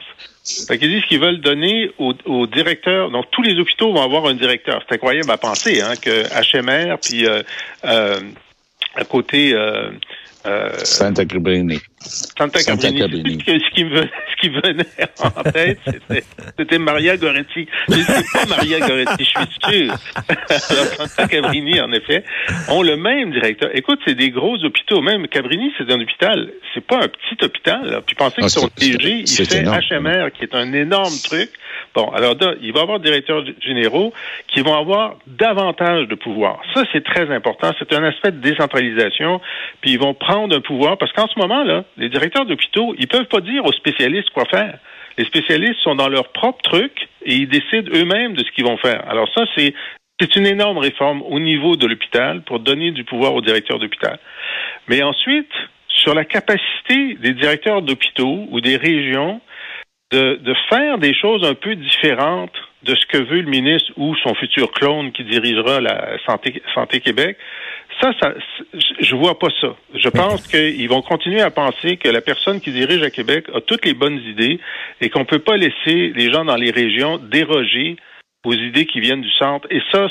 Fait 0.68 0.78
qu'ils 0.78 0.90
disent 0.90 1.06
qu'ils 1.06 1.22
veulent 1.22 1.40
donner 1.40 1.90
au, 1.98 2.14
au, 2.26 2.48
directeur, 2.48 3.12
donc 3.12 3.26
tous 3.32 3.44
les 3.44 3.58
hôpitaux 3.58 3.94
vont 3.94 4.02
avoir 4.02 4.26
un 4.26 4.34
directeur. 4.34 4.82
C'est 4.88 4.96
incroyable 4.96 5.32
à 5.32 5.38
penser, 5.38 5.82
hein, 5.82 5.94
que 6.02 6.24
HMR, 6.34 6.98
puis 7.02 7.26
euh, 7.26 7.44
euh, 7.86 8.20
à 8.96 9.04
côté, 9.06 9.54
euh, 9.54 9.92
euh, 10.46 10.70
Santa 12.00 12.60
Cabrini. 12.64 12.82
Santa 12.82 13.00
Cabrini. 13.00 13.44
Ce, 13.46 13.74
qui 13.74 13.84
me, 13.84 14.02
ce 14.04 14.42
qui 14.42 14.50
venait 14.50 14.86
en 15.24 15.44
tête, 15.52 15.80
c'était 16.58 16.78
Maria 16.78 17.18
Goretti. 17.18 17.68
Mais 17.90 17.96
c'est 18.04 18.32
pas 18.32 18.46
Maria 18.46 18.80
Goretti, 18.80 19.26
je 19.26 19.26
suis 19.26 19.86
sûr. 19.88 19.96
Alors, 20.70 20.86
Santa 20.96 21.28
Cabrini, 21.28 21.80
en 21.82 21.92
effet, 21.92 22.24
ont 22.70 22.84
le 22.84 22.98
même 22.98 23.32
directeur. 23.32 23.70
Écoute, 23.74 24.00
c'est 24.06 24.16
des 24.16 24.30
gros 24.30 24.58
hôpitaux. 24.64 25.02
Même 25.02 25.28
Cabrini, 25.28 25.74
c'est 25.78 25.92
un 25.92 26.00
hôpital. 26.00 26.52
C'est 26.74 26.86
pas 26.86 26.98
un 26.98 27.08
petit 27.08 27.44
hôpital. 27.44 27.90
Là. 27.90 28.02
Puis 28.02 28.16
pensez 28.16 28.42
que 28.42 28.48
son 28.48 28.70
DG, 28.78 29.24
il 29.26 29.28
fait 29.28 29.64
HMR, 29.64 30.32
qui 30.32 30.44
est 30.44 30.56
un 30.56 30.72
énorme 30.74 31.14
truc. 31.24 31.50
Bon, 31.96 32.10
alors 32.10 32.36
il 32.62 32.74
va 32.74 32.80
y 32.80 32.84
avoir 32.84 33.00
des 33.00 33.10
directeurs 33.10 33.44
généraux 33.60 34.14
qui 34.48 34.62
vont 34.62 34.76
avoir 34.76 35.16
davantage 35.26 36.08
de 36.08 36.16
pouvoir. 36.16 36.60
Ça, 36.74 36.84
c'est 36.92 37.04
très 37.04 37.34
important. 37.34 37.72
C'est 37.80 37.92
un 37.94 38.04
aspect 38.04 38.32
de 38.32 38.40
décentralisation. 38.40 39.42
Puis 39.82 39.94
ils 39.94 40.00
vont 40.00 40.14
prendre 40.14 40.56
un 40.56 40.62
pouvoir 40.62 40.98
parce 40.98 41.12
qu'en 41.14 41.28
ce 41.28 41.40
moment, 41.40 41.64
là, 41.64 41.86
les 41.98 42.10
directeurs 42.10 42.46
d'hôpitaux, 42.46 42.96
ils 42.98 43.08
peuvent 43.08 43.26
pas 43.26 43.42
dire 43.42 43.66
aux 43.66 43.74
spécialistes 43.74 44.30
quoi 44.32 44.46
faire. 44.46 44.78
Les 45.18 45.26
spécialistes 45.26 45.80
sont 45.82 45.96
dans 45.96 46.10
leur 46.10 46.32
propre 46.32 46.62
truc 46.62 47.10
et 47.26 47.34
ils 47.36 47.50
décident 47.50 47.92
eux-mêmes 47.94 48.34
de 48.34 48.44
ce 48.44 48.52
qu'ils 48.52 48.66
vont 48.66 48.78
faire. 48.78 49.04
Alors 49.10 49.28
ça, 49.34 49.46
c'est 49.56 49.74
c'est 50.20 50.36
une 50.36 50.48
énorme 50.48 50.80
réforme 50.80 51.22
au 51.22 51.40
niveau 51.40 51.76
de 51.76 51.86
l'hôpital 51.86 52.42
pour 52.42 52.60
donner 52.60 52.90
du 52.90 53.04
pouvoir 53.04 53.36
aux 53.36 53.42
directeurs 53.42 53.78
d'hôpital. 53.78 54.18
Mais 54.88 55.04
ensuite, 55.04 55.52
sur 55.90 56.16
la 56.16 56.26
capacité 56.26 57.16
des 57.20 57.34
directeurs 57.34 57.84
d'hôpitaux 57.84 58.48
ou 58.50 58.60
des 58.60 58.78
régions 58.78 59.42
de, 60.12 60.36
de, 60.36 60.56
faire 60.70 60.98
des 60.98 61.14
choses 61.14 61.44
un 61.44 61.54
peu 61.54 61.76
différentes 61.76 62.56
de 62.84 62.96
ce 62.96 63.06
que 63.08 63.18
veut 63.18 63.42
le 63.42 63.50
ministre 63.50 63.92
ou 63.98 64.16
son 64.16 64.34
futur 64.36 64.72
clone 64.72 65.12
qui 65.12 65.24
dirigera 65.26 65.82
la 65.82 66.18
Santé, 66.26 66.62
Santé 66.74 67.02
Québec, 67.02 67.38
ça, 68.00 68.12
ça, 68.22 68.34
je 69.00 69.16
vois 69.16 69.40
pas 69.40 69.50
ça. 69.60 69.76
Je 69.96 70.10
pense 70.10 70.48
qu'ils 70.48 70.88
vont 70.88 71.02
continuer 71.02 71.42
à 71.42 71.50
penser 71.50 71.98
que 71.98 72.10
la 72.10 72.22
personne 72.22 72.62
qui 72.62 72.72
dirige 72.72 73.02
à 73.02 73.10
Québec 73.10 73.48
a 73.54 73.62
toutes 73.62 73.86
les 73.86 73.94
bonnes 73.94 74.20
idées 74.20 74.60
et 75.02 75.10
qu'on 75.10 75.26
peut 75.26 75.40
pas 75.40 75.58
laisser 75.58 76.14
les 76.16 76.32
gens 76.32 76.46
dans 76.46 76.56
les 76.56 76.72
régions 76.72 77.18
déroger 77.18 77.98
aux 78.46 78.54
idées 78.54 78.86
qui 78.86 79.00
viennent 79.00 79.22
du 79.22 79.32
centre. 79.32 79.68
Et 79.72 79.82
ça, 79.92 80.08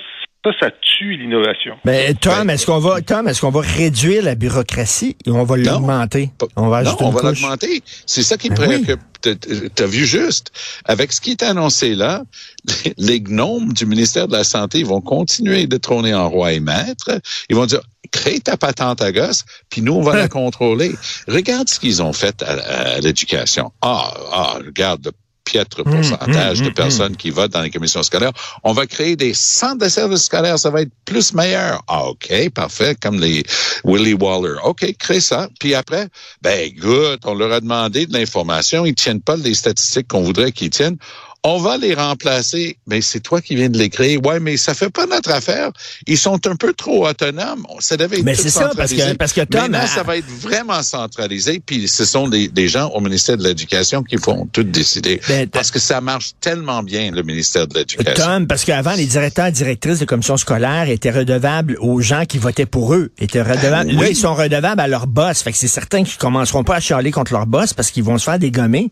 ça, 0.47 0.59
ça 0.61 0.71
tue 0.81 1.17
l'innovation. 1.17 1.77
Mais 1.85 2.15
Tom, 2.15 2.51
est-ce 2.51 2.67
qu'on 2.67 2.79
va, 2.79 3.01
Tom, 3.01 3.29
est-ce 3.29 3.41
qu'on 3.41 3.51
va 3.51 3.61
réduire 3.61 4.23
la 4.23 4.35
bureaucratie 4.35 5.17
ou 5.27 5.33
on 5.33 5.45
va 5.45 5.57
l'augmenter? 5.57 6.31
On 6.57 6.69
va 6.69 6.83
non, 6.83 6.97
on 7.01 7.11
va 7.11 7.23
l'augmenter. 7.23 7.83
C'est 8.07 8.23
ça 8.23 8.37
qui 8.37 8.49
ben 8.51 8.57
préoccupe. 8.57 9.01
Tu 9.23 9.83
as 9.83 9.87
vu 9.87 10.07
juste. 10.07 10.53
Avec 10.85 11.13
ce 11.13 11.21
qui 11.21 11.33
est 11.33 11.43
annoncé 11.43 11.95
là, 11.95 12.23
les 12.97 13.21
gnomes 13.21 13.73
du 13.73 13.87
ministère 13.87 14.29
de 14.29 14.33
la 14.33 14.45
Santé 14.45 14.83
vont 14.85 15.01
continuer 15.01 15.67
de 15.67 15.77
trôner 15.77 16.15
en 16.15 16.29
roi 16.29 16.53
et 16.53 16.61
maître. 16.61 17.21
Ils 17.49 17.57
vont 17.57 17.67
dire, 17.67 17.81
crée 18.13 18.39
ta 18.41 18.57
patente 18.57 19.03
à 19.03 19.11
gosse, 19.11 19.45
puis 19.69 19.83
nous, 19.83 19.95
on 19.95 20.03
va 20.03 20.17
la 20.17 20.29
contrôler. 20.43 20.95
Regarde 21.27 21.69
ce 21.69 21.81
qu'ils 21.81 22.03
ont 22.03 22.13
fait 22.13 22.43
à, 22.43 22.53
à 22.97 23.01
l'éducation. 23.01 23.73
Ah, 23.83 24.15
ah, 24.33 24.59
regarde 24.65 25.13
piètre 25.47 25.81
mmh, 25.81 25.91
pourcentage 25.91 26.59
de 26.61 26.65
mmh, 26.65 26.69
mmh, 26.69 26.75
personnes 26.75 27.17
qui 27.17 27.31
votent 27.31 27.53
dans 27.53 27.63
les 27.63 27.71
commissions 27.71 28.03
scolaires. 28.03 28.33
On 28.65 28.73
va 28.73 28.87
créer 28.87 29.17
des 29.17 29.33
centres 29.33 29.85
de 29.85 29.89
services 29.89 30.25
scolaires, 30.25 30.59
ça 30.59 30.69
va 30.69 30.83
être 30.83 30.93
plus 31.07 31.33
meilleur. 31.33 31.83
Ah, 31.89 32.05
OK, 32.09 32.51
parfait, 32.51 32.95
comme 33.01 33.19
les 33.19 33.45
Willy 33.85 34.15
Waller. 34.15 34.57
OK, 34.65 34.85
crée 34.99 35.21
ça. 35.21 35.49
Puis 35.59 35.75
après, 35.75 36.09
ben, 36.43 36.71
good, 36.77 37.21
on 37.25 37.35
leur 37.35 37.53
a 37.53 37.61
demandé 37.61 38.07
de 38.07 38.13
l'information, 38.13 38.85
ils 38.85 38.95
tiennent 38.95 39.23
pas 39.23 39.37
les 39.37 39.55
statistiques 39.55 40.09
qu'on 40.09 40.23
voudrait 40.23 40.53
qu'ils 40.53 40.71
tiennent 40.71 40.99
on 41.43 41.59
va 41.59 41.77
les 41.77 41.95
remplacer. 41.95 42.77
Mais 42.87 43.01
c'est 43.01 43.21
toi 43.21 43.41
qui 43.41 43.55
viens 43.55 43.69
de 43.69 43.79
l'écrire. 43.79 44.25
Ouais, 44.25 44.41
mais 44.41 44.57
ça 44.57 44.75
fait 44.75 44.91
pas 44.91 45.07
notre 45.07 45.31
affaire. 45.31 45.71
Ils 46.07 46.19
sont 46.19 46.45
un 46.47 46.57
peu 46.57 46.73
trop 46.73 47.07
autonomes. 47.07 47.67
Ça 47.81 47.97
devait 47.97 48.19
être 48.19 48.25
Mais 48.25 48.35
c'est 48.35 48.51
ça, 48.51 48.71
parce 48.77 48.93
que, 48.93 49.15
parce 49.15 49.33
que 49.33 49.43
Tom, 49.43 49.71
Maintenant, 49.71 49.87
ça 49.87 50.03
va 50.03 50.17
être 50.17 50.27
vraiment 50.27 50.83
centralisé. 50.83 51.63
Puis 51.65 51.89
ce 51.89 52.05
sont 52.05 52.29
des, 52.29 52.49
des 52.49 52.69
gens 52.69 52.89
au 52.91 53.01
ministère 53.01 53.37
de 53.37 53.45
l'Éducation 53.45 54.03
qui 54.03 54.17
font 54.19 54.49
tout 54.53 54.65
décider. 54.65 55.21
Ben, 55.29 55.49
parce 55.49 55.71
que 55.71 55.79
ça 55.79 56.01
marche 56.01 56.33
tellement 56.41 56.83
bien, 56.83 57.11
le 57.11 57.23
ministère 57.23 57.67
de 57.67 57.79
l'Éducation. 57.79 58.25
Tom, 58.25 58.47
parce 58.47 58.65
qu'avant, 58.65 58.95
les 58.95 59.07
directeurs 59.07 59.47
et 59.47 59.53
directrices 59.53 60.01
de 60.01 60.05
commission 60.05 60.37
scolaire 60.37 60.89
étaient 60.89 61.11
redevables 61.11 61.77
aux 61.81 62.01
gens 62.01 62.25
qui 62.25 62.39
votaient 62.39 62.67
pour 62.67 62.95
eux. 62.95 63.13
Étaient 63.19 63.43
redevables. 63.43 63.93
Là, 63.93 64.09
ils 64.09 64.17
sont 64.17 64.35
redevables 64.35 64.81
à 64.81 64.89
leur 64.89 65.07
boss. 65.07 65.43
Fait 65.43 65.53
que 65.53 65.59
c'est 65.59 65.69
certain 65.69 66.03
qu'ils 66.05 66.19
commenceront 66.19 66.65
pas 66.65 66.77
à 66.77 66.81
chialer 66.81 67.11
contre 67.11 67.33
leur 67.33 67.47
boss 67.47 67.73
parce 67.73 67.91
qu'ils 67.91 68.05
vont 68.05 68.19
se 68.19 68.25
faire 68.25 68.39
dégommer. 68.39 68.91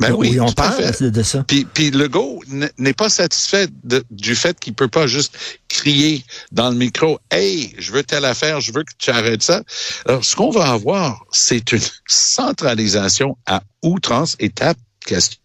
Ben 0.00 0.12
oui, 0.12 0.40
on 0.40 0.50
parle 0.52 0.92
de 0.98 1.22
ça. 1.22 1.44
Puis, 1.44 1.64
puis 1.64 1.90
Legault 1.90 2.42
n'est 2.78 2.92
pas 2.92 3.08
satisfait 3.08 3.68
du 4.10 4.34
fait 4.34 4.58
qu'il 4.58 4.74
peut 4.74 4.88
pas 4.88 5.06
juste 5.06 5.36
crier 5.68 6.24
dans 6.50 6.70
le 6.70 6.76
micro, 6.76 7.18
hey, 7.30 7.74
je 7.78 7.92
veux 7.92 8.02
telle 8.02 8.24
affaire, 8.24 8.60
je 8.60 8.72
veux 8.72 8.82
que 8.82 8.92
tu 8.98 9.10
arrêtes 9.10 9.42
ça. 9.42 9.62
Alors, 10.06 10.24
ce 10.24 10.34
qu'on 10.34 10.50
va 10.50 10.70
avoir, 10.70 11.24
c'est 11.30 11.72
une 11.72 11.80
centralisation 12.06 13.36
à 13.46 13.62
outrance, 13.82 14.36
étape, 14.40 14.78
question 15.04 15.41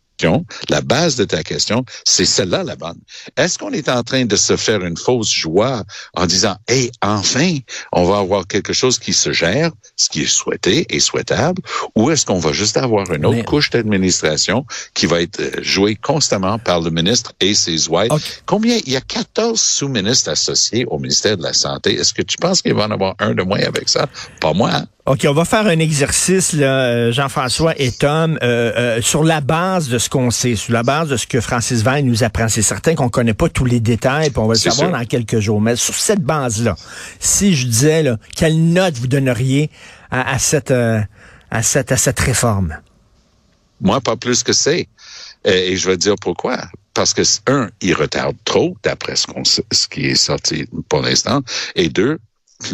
la 0.69 0.81
base 0.81 1.15
de 1.15 1.25
ta 1.25 1.43
question, 1.43 1.83
c'est 2.05 2.25
celle-là 2.25 2.63
la 2.63 2.75
bonne. 2.75 2.99
Est-ce 3.35 3.57
qu'on 3.57 3.71
est 3.71 3.89
en 3.89 4.03
train 4.03 4.25
de 4.25 4.35
se 4.35 4.57
faire 4.57 4.83
une 4.83 4.97
fausse 4.97 5.31
joie 5.31 5.83
en 6.15 6.25
disant, 6.25 6.55
hey, 6.67 6.91
enfin, 7.01 7.57
on 7.91 8.05
va 8.05 8.19
avoir 8.19 8.47
quelque 8.47 8.73
chose 8.73 8.99
qui 8.99 9.13
se 9.13 9.31
gère, 9.31 9.71
ce 9.95 10.09
qui 10.09 10.23
est 10.23 10.27
souhaité 10.27 10.85
et 10.89 10.99
souhaitable, 10.99 11.61
ou 11.95 12.11
est-ce 12.11 12.25
qu'on 12.25 12.39
va 12.39 12.51
juste 12.51 12.77
avoir 12.77 13.11
une 13.11 13.25
autre 13.25 13.43
couche 13.45 13.69
d'administration 13.69 14.65
qui 14.93 15.05
va 15.05 15.21
être 15.21 15.39
euh, 15.39 15.51
jouée 15.61 15.95
constamment 15.95 16.59
par 16.59 16.81
le 16.81 16.89
ministre 16.89 17.33
et 17.39 17.53
ses 17.53 17.87
wives? 17.87 18.11
Combien? 18.45 18.77
Il 18.85 18.93
y 18.93 18.97
a 18.97 19.01
14 19.01 19.59
sous-ministres 19.59 20.29
associés 20.29 20.85
au 20.85 20.99
ministère 20.99 21.37
de 21.37 21.43
la 21.43 21.53
Santé. 21.53 21.95
Est-ce 21.95 22.13
que 22.13 22.21
tu 22.21 22.37
penses 22.37 22.61
qu'il 22.61 22.73
va 22.73 22.85
en 22.85 22.91
avoir 22.91 23.15
un 23.19 23.33
de 23.33 23.43
moins 23.43 23.59
avec 23.59 23.89
ça? 23.89 24.07
Pas 24.39 24.53
moi. 24.53 24.71
Hein? 24.73 24.87
OK, 25.07 25.25
on 25.25 25.31
va 25.31 25.45
faire 25.45 25.67
un 25.67 25.79
exercice, 25.79 26.53
euh, 26.59 27.13
Jean-François 27.13 27.79
et 27.79 27.93
Tom, 27.93 28.37
euh, 28.43 28.73
euh, 28.75 29.01
sur 29.01 29.23
la 29.23 29.39
base 29.39 29.87
de 29.87 29.99
ce 29.99 30.06
qu'on 30.09 30.31
sait, 30.31 30.55
sur 30.55 30.73
la 30.73 30.83
base 30.83 31.09
de 31.09 31.17
ce 31.17 31.27
que 31.27 31.41
Francis 31.41 31.83
Veil 31.83 32.03
nous 32.03 32.23
apprend. 32.23 32.47
C'est 32.47 32.61
certain 32.61 32.95
qu'on 32.95 33.09
connaît 33.09 33.33
pas 33.33 33.49
tous 33.49 33.65
les 33.65 33.79
détails, 33.79 34.29
puis 34.29 34.39
on 34.39 34.47
va 34.47 34.53
le 34.53 34.59
savoir 34.59 34.91
dans 34.91 35.05
quelques 35.05 35.39
jours. 35.39 35.61
Mais 35.61 35.75
sur 35.75 35.95
cette 35.95 36.21
base-là, 36.21 36.75
si 37.19 37.55
je 37.55 37.67
disais, 37.67 38.03
là, 38.03 38.17
quelle 38.35 38.57
note 38.71 38.95
vous 38.95 39.07
donneriez 39.07 39.69
à, 40.11 40.39
cette, 40.39 40.71
à, 40.71 41.63
cette, 41.63 41.91
à 41.91 41.97
cette 41.97 42.19
réforme? 42.19 42.77
Moi, 43.81 44.01
pas 44.01 44.15
plus 44.15 44.43
que 44.43 44.53
c'est. 44.53 44.87
Et, 45.45 45.77
je 45.77 45.89
vais 45.89 45.97
dire 45.97 46.15
pourquoi 46.19 46.67
parce 46.93 47.13
que 47.13 47.21
un, 47.45 47.69
il 47.79 47.93
retarde 47.93 48.35
trop 48.43 48.75
d'après 48.81 49.15
ce, 49.15 49.27
qu'on, 49.27 49.43
ce 49.45 49.87
qui 49.87 50.07
est 50.07 50.15
sorti 50.15 50.65
pour 50.89 51.03
l'instant, 51.03 51.43
et 51.75 51.89
deux, 51.89 52.17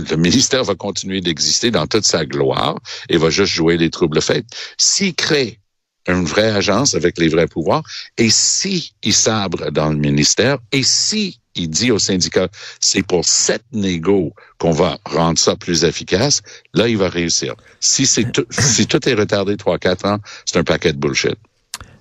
le 0.09 0.15
ministère 0.15 0.63
va 0.63 0.75
continuer 0.75 1.21
d'exister 1.21 1.71
dans 1.71 1.87
toute 1.87 2.05
sa 2.05 2.25
gloire 2.25 2.79
et 3.09 3.17
va 3.17 3.29
juste 3.29 3.51
jouer 3.51 3.77
les 3.77 3.89
troubles 3.89 4.21
faits. 4.21 4.45
S'il 4.77 5.13
crée 5.13 5.59
une 6.07 6.25
vraie 6.25 6.51
agence 6.51 6.95
avec 6.95 7.17
les 7.17 7.29
vrais 7.29 7.47
pouvoirs, 7.47 7.83
et 8.17 8.29
si 8.29 8.93
il 9.03 9.13
sabre 9.13 9.71
dans 9.71 9.89
le 9.89 9.97
ministère, 9.97 10.57
et 10.71 10.83
si 10.83 11.39
il 11.55 11.69
dit 11.69 11.91
au 11.91 11.99
syndicat, 11.99 12.47
c'est 12.79 13.05
pour 13.05 13.25
cette 13.25 13.65
négo 13.71 14.33
qu'on 14.57 14.71
va 14.71 14.97
rendre 15.05 15.37
ça 15.37 15.55
plus 15.55 15.83
efficace, 15.83 16.41
là, 16.73 16.87
il 16.87 16.97
va 16.97 17.09
réussir. 17.09 17.53
Si 17.79 18.05
c'est 18.05 18.31
tout, 18.31 18.45
si 18.49 18.87
tout 18.87 19.07
est 19.07 19.13
retardé 19.13 19.57
trois, 19.57 19.77
quatre 19.77 20.05
ans, 20.05 20.17
c'est 20.45 20.57
un 20.57 20.63
paquet 20.63 20.93
de 20.93 20.97
bullshit. 20.97 21.37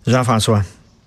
Jean-François. 0.07 0.63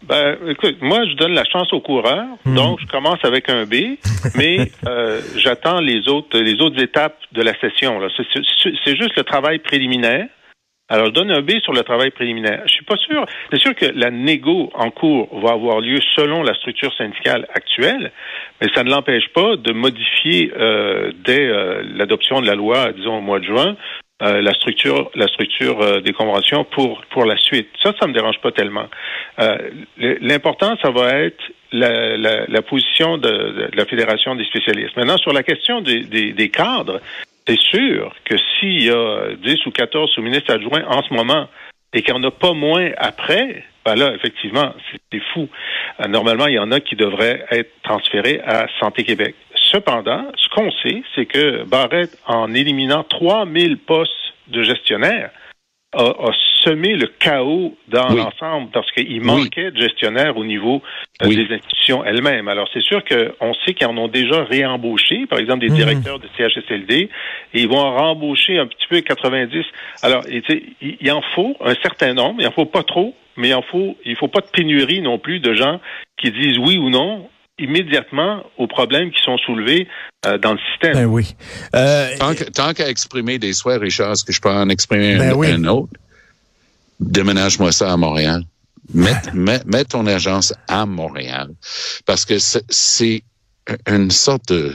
Ben, 0.08 0.38
écoute, 0.48 0.78
moi, 0.82 1.00
je 1.06 1.16
donne 1.16 1.34
la 1.34 1.46
chance 1.46 1.74
aux 1.74 1.82
coureurs, 1.82 2.28
hmm. 2.46 2.56
donc 2.56 2.80
je 2.80 2.86
commence 2.86 3.18
avec 3.24 3.50
un 3.50 3.66
B, 3.66 3.98
mais 4.36 4.72
euh, 4.86 5.20
j'attends 5.36 5.80
les 5.80 6.08
autres, 6.08 6.38
les 6.38 6.62
autres 6.62 6.82
étapes 6.82 7.18
de 7.32 7.42
la 7.42 7.60
session. 7.60 8.00
C'est 8.84 8.96
juste 8.96 9.16
le 9.18 9.24
travail 9.24 9.60
préliminaire. 9.60 10.28
Alors, 10.88 11.12
donne 11.12 11.32
un 11.32 11.42
B 11.42 11.51
sur 11.63 11.74
le 11.74 11.82
travail 11.82 12.12
préliminaire. 12.12 12.62
Je 12.68 12.74
suis 12.74 12.86
pas 12.86 12.98
sûr. 12.98 13.25
C'est 13.51 13.60
sûr 13.60 13.74
que 13.74 13.88
la 13.88 14.12
négo 14.12 14.72
en 14.75 14.92
cours 14.92 15.39
va 15.39 15.54
avoir 15.54 15.80
lieu 15.80 16.00
selon 16.15 16.44
la 16.44 16.54
structure 16.54 16.94
syndicale 16.96 17.48
actuelle, 17.54 18.12
mais 18.62 18.68
ça 18.75 18.84
ne 18.84 18.92
l'empêche 18.92 19.27
pas 19.30 19.56
de 19.56 19.74
modifier 19.74 20.51
euh, 20.56 21.12
dès 21.24 21.42
euh, 21.42 21.82
l'adoption 21.96 22.39
de 22.39 22.46
la 22.46 22.54
loi, 22.54 22.92
disons 22.92 23.18
au 23.18 23.22
mois 23.22 23.39
de 23.39 23.46
juin, 23.46 23.75
euh, 24.22 24.42
la 24.42 24.54
structure, 24.54 25.10
la 25.15 25.27
structure 25.27 25.82
euh, 25.82 26.01
des 26.01 26.13
conventions 26.13 26.63
pour 26.63 27.01
pour 27.10 27.25
la 27.25 27.36
suite. 27.36 27.68
Ça, 27.84 27.92
ça 28.00 28.08
me 28.08 28.13
dérange 28.13 28.39
pas 28.39 28.51
tellement. 28.51 28.86
Euh, 29.39 29.58
L'important, 29.98 30.77
ça 30.84 30.92
va 30.92 31.10
être 31.18 31.44
la, 31.72 32.15
la, 32.15 32.46
la 32.48 32.62
position 32.62 33.18
de, 33.18 33.27
de, 33.27 33.70
la 33.74 33.86
fédération 33.86 34.36
des 34.36 34.46
spécialistes. 34.46 34.96
Maintenant, 34.96 35.18
sur 35.18 35.34
la 35.34 35.44
question 35.44 35.82
des, 35.82 36.01
des, 36.01 36.32
des 36.32 36.50
cadres, 36.50 37.01
c'est 37.48 37.60
sûr 37.60 38.14
que 38.25 38.36
s'il 38.38 38.84
y 38.84 38.90
a 38.90 39.36
10 39.36 39.66
ou 39.68 39.72
14 39.72 40.12
sous-ministres 40.12 40.54
adjoints 40.54 40.86
en 40.88 41.04
ce 41.04 41.14
moment 41.14 41.48
et 41.94 42.02
qu'il 42.02 42.14
n'y 42.14 42.20
en 42.20 42.24
a 42.28 42.32
pas 42.32 42.54
moins 42.54 42.92
après, 42.98 43.64
ben 43.86 43.96
là, 43.96 44.14
effectivement, 44.16 44.74
c'est 45.12 45.22
fou. 45.34 45.48
normalement, 46.10 46.48
il 46.48 46.56
y 46.56 46.60
en 46.60 46.72
a 46.72 46.80
qui 46.80 46.96
devraient 46.96 47.46
être 47.52 47.72
transférés 47.84 48.42
à 48.46 48.68
Santé 48.80 49.04
Québec. 49.04 49.36
Cependant, 49.56 50.25
ce 50.36 50.50
qu'on 50.50 50.72
sait, 50.72 51.04
c'est 51.14 51.25
que 51.25 51.64
Barrett, 51.64 52.18
en 52.25 52.54
éliminant 52.54 53.04
3000 53.04 53.78
postes 53.78 54.12
de 54.48 54.64
gestionnaire 54.64 55.30
a, 55.96 56.30
a 56.30 56.32
semé 56.64 56.96
le 56.96 57.08
chaos 57.20 57.75
dans 57.88 58.10
Oui. 58.14 58.18
l'ensemble 58.18 58.70
parce 58.72 58.92
qu'il 58.92 59.22
manquait 59.22 59.72
de 59.72 59.80
gestionnaires 59.80 60.36
au 60.38 60.44
niveau 60.44 60.82
euh, 61.22 61.28
Oui. 61.28 61.36
des 61.36 61.54
institutions 61.54 62.04
elles-mêmes. 62.04 62.48
Alors, 62.48 62.68
c'est 62.74 62.82
sûr 62.84 63.04
qu'on 63.06 63.54
sait 63.66 63.74
qu'ils 63.74 63.88
en 63.88 63.98
ont 63.98 64.08
déjà 64.08 64.44
réembauché, 64.44 65.25
par 65.28 65.40
exemple, 65.40 65.60
des 65.60 65.70
Mhm. 65.70 65.75
directeurs 65.75 66.20
de 66.20 66.28
CHSLD, 66.38 67.10
et 67.54 67.62
ils 67.62 67.68
vont 67.68 67.78
en 67.80 67.96
rembaucher 67.96 68.58
un 68.58 68.68
petit 68.68 68.88
peu 68.90 69.02
90. 69.02 69.64
Alors, 70.02 70.24
il 70.30 70.42
il 70.82 71.12
en 71.12 71.22
faut 71.34 71.56
un 71.62 71.75
certain 71.82 72.14
nombre, 72.14 72.42
il 72.42 72.48
en 72.48 72.52
faut 72.52 72.66
pas 72.66 72.84
trop, 72.84 73.16
mais 73.38 73.50
il 73.50 73.54
en 73.54 73.62
faut, 73.62 73.96
il 74.06 74.16
faut 74.16 74.28
pas 74.28 74.42
de 74.42 74.48
pénurie 74.52 75.02
non 75.02 75.18
plus 75.20 75.40
de 75.40 75.54
gens 75.54 75.80
qui 76.18 76.32
disent 76.32 76.58
oui 76.58 76.78
ou 76.78 76.90
non 76.90 77.30
immédiatement 77.58 78.44
aux 78.58 78.68
problèmes 78.68 79.12
qui 79.12 79.22
sont 79.22 79.38
soulevés 79.38 79.88
euh, 80.26 80.38
dans 80.38 80.54
le 80.54 80.60
système. 80.72 80.94
Ben 80.94 81.06
oui. 81.06 81.36
Euh, 81.76 82.10
Tant 82.20 82.34
que- 82.36 82.44
Tant 82.46 82.74
qu'à 82.74 82.90
exprimer 82.90 83.40
des 83.40 83.54
souhaits, 83.54 83.82
Richard, 83.82 84.12
est-ce 84.14 84.24
que 84.26 84.34
je 84.34 84.42
peux 84.42 84.50
en 84.50 84.70
exprimer 84.70 85.18
Ben 85.18 85.32
un, 85.32 85.36
oui. 85.36 85.52
un 85.52 85.64
autre? 85.66 85.94
Déménage-moi 87.00 87.72
ça 87.72 87.92
à 87.92 87.98
Montréal. 87.98 88.44
Mets, 88.94 89.12
mets, 89.34 89.62
mets 89.66 89.84
ton 89.86 90.06
agence 90.06 90.54
à 90.68 90.86
Montréal. 90.86 91.50
Parce 92.06 92.26
que 92.26 92.38
c'est- 92.40 92.64
c'est 92.70 93.24
une 93.88 94.12
sorte 94.12 94.50
de, 94.50 94.74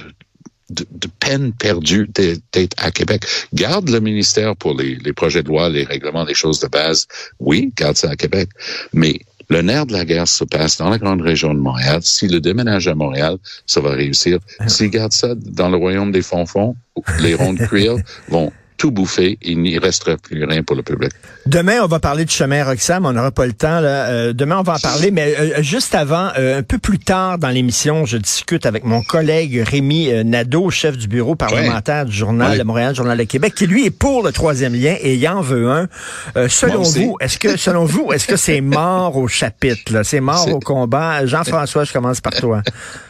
de, 0.70 0.84
de 0.90 1.08
peine 1.20 1.52
perdue 1.52 2.06
d'être 2.08 2.40
d'être 2.52 2.74
à 2.84 2.90
Québec. 2.90 3.24
Garde 3.54 3.88
le 3.88 4.00
ministère 4.00 4.56
pour 4.56 4.74
les, 4.76 4.96
les 4.96 5.12
projets 5.12 5.42
de 5.42 5.48
loi, 5.48 5.68
les 5.68 5.84
règlements, 5.84 6.24
les 6.24 6.34
choses 6.34 6.58
de 6.60 6.66
base. 6.68 7.06
Oui, 7.38 7.72
garde 7.76 7.96
ça 7.96 8.10
à 8.10 8.16
Québec. 8.16 8.48
Mais 8.92 9.20
le 9.50 9.62
nerf 9.62 9.86
de 9.86 9.92
la 9.92 10.04
guerre 10.04 10.28
se 10.28 10.44
passe 10.44 10.78
dans 10.78 10.88
la 10.88 10.98
grande 10.98 11.20
région 11.20 11.52
de 11.52 11.58
Montréal. 11.58 12.00
Si 12.02 12.28
le 12.28 12.40
déménage 12.40 12.86
à 12.86 12.94
Montréal, 12.94 13.36
ça 13.66 13.80
va 13.80 13.90
réussir. 13.90 14.38
S'il 14.68 14.90
garde 14.90 15.12
ça 15.12 15.34
dans 15.34 15.68
le 15.68 15.76
royaume 15.76 16.12
des 16.12 16.22
fonds-fonds, 16.22 16.76
les 17.20 17.34
rondes 17.34 17.58
cuir 17.58 17.96
vont 18.28 18.52
tout 18.80 18.90
bouffer. 18.90 19.36
Il 19.42 19.60
n'y 19.60 19.78
restera 19.78 20.16
plus 20.16 20.42
rien 20.42 20.62
pour 20.62 20.74
le 20.74 20.82
public. 20.82 21.12
Demain, 21.44 21.80
on 21.82 21.86
va 21.86 22.00
parler 22.00 22.24
du 22.24 22.32
chemin 22.34 22.64
Roxham. 22.64 23.04
On 23.04 23.12
n'aura 23.12 23.30
pas 23.30 23.44
le 23.44 23.52
temps. 23.52 23.80
Là. 23.80 24.08
Euh, 24.08 24.32
demain, 24.32 24.58
on 24.58 24.62
va 24.62 24.74
en 24.74 24.78
parler. 24.78 25.10
Mais 25.10 25.34
euh, 25.38 25.62
juste 25.62 25.94
avant, 25.94 26.30
euh, 26.38 26.58
un 26.60 26.62
peu 26.62 26.78
plus 26.78 26.98
tard 26.98 27.36
dans 27.36 27.50
l'émission, 27.50 28.06
je 28.06 28.16
discute 28.16 28.64
avec 28.64 28.84
mon 28.84 29.02
collègue 29.02 29.62
Rémi 29.66 30.10
euh, 30.10 30.22
Nadeau, 30.24 30.70
chef 30.70 30.96
du 30.96 31.08
bureau 31.08 31.34
parlementaire 31.34 32.06
du 32.06 32.12
Journal 32.16 32.52
Ouais. 32.52 32.58
de 32.58 32.62
Montréal, 32.62 32.94
Journal 32.94 33.18
de 33.18 33.24
Québec, 33.24 33.54
qui 33.54 33.66
lui 33.66 33.84
est 33.84 33.90
pour 33.90 34.22
le 34.22 34.32
troisième 34.32 34.72
lien 34.74 34.96
et 34.98 35.14
il 35.14 35.28
en 35.28 35.42
veut 35.42 35.68
un. 35.70 35.88
Euh, 36.36 36.48
selon 36.48 36.80
vous, 36.82 37.16
est-ce 37.20 37.38
que 37.38 37.58
selon 37.58 37.84
vous, 37.84 38.12
est-ce 38.14 38.26
que 38.26 38.36
c'est 38.36 38.62
mort 38.62 39.16
au 39.18 39.28
chapitre 39.28 39.92
là? 39.92 40.04
C'est 40.04 40.20
mort 40.20 40.48
au 40.48 40.58
combat. 40.58 41.26
Jean-François, 41.26 41.84
je 41.84 41.92
commence 41.92 42.22
par 42.22 42.32
toi. 42.32 42.62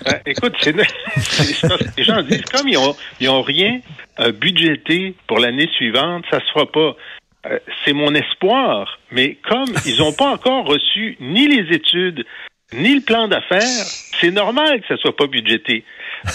Euh, 0.09 0.13
écoute, 0.27 0.53
c'est, 0.61 0.75
les 1.97 2.05
gens 2.05 2.23
disent 2.23 2.43
comme 2.53 2.67
ils 2.67 2.77
ont, 2.77 2.97
ils 3.21 3.29
ont 3.29 3.43
rien 3.43 3.77
euh, 3.77 4.00
budgété 4.33 5.15
pour 5.27 5.39
l'année 5.39 5.69
suivante, 5.75 6.25
ça 6.31 6.41
se 6.41 6.53
fera 6.53 6.67
pas. 6.67 6.97
Euh, 7.47 7.59
c'est 7.85 7.95
mon 7.95 8.15
espoir, 8.15 8.99
mais 9.11 9.37
comme 9.49 9.73
ils 9.87 9.99
n'ont 9.99 10.13
pas 10.13 10.31
encore 10.31 10.67
reçu 10.67 11.17
ni 11.21 11.49
les 11.49 11.75
études 11.75 12.27
ni 12.73 12.95
le 12.95 13.01
plan 13.01 13.29
d'affaires, 13.29 13.61
c'est 14.21 14.31
normal 14.31 14.81
que 14.81 14.87
ça 14.87 14.97
soit 14.99 15.17
pas 15.17 15.27
budgété. 15.27 15.85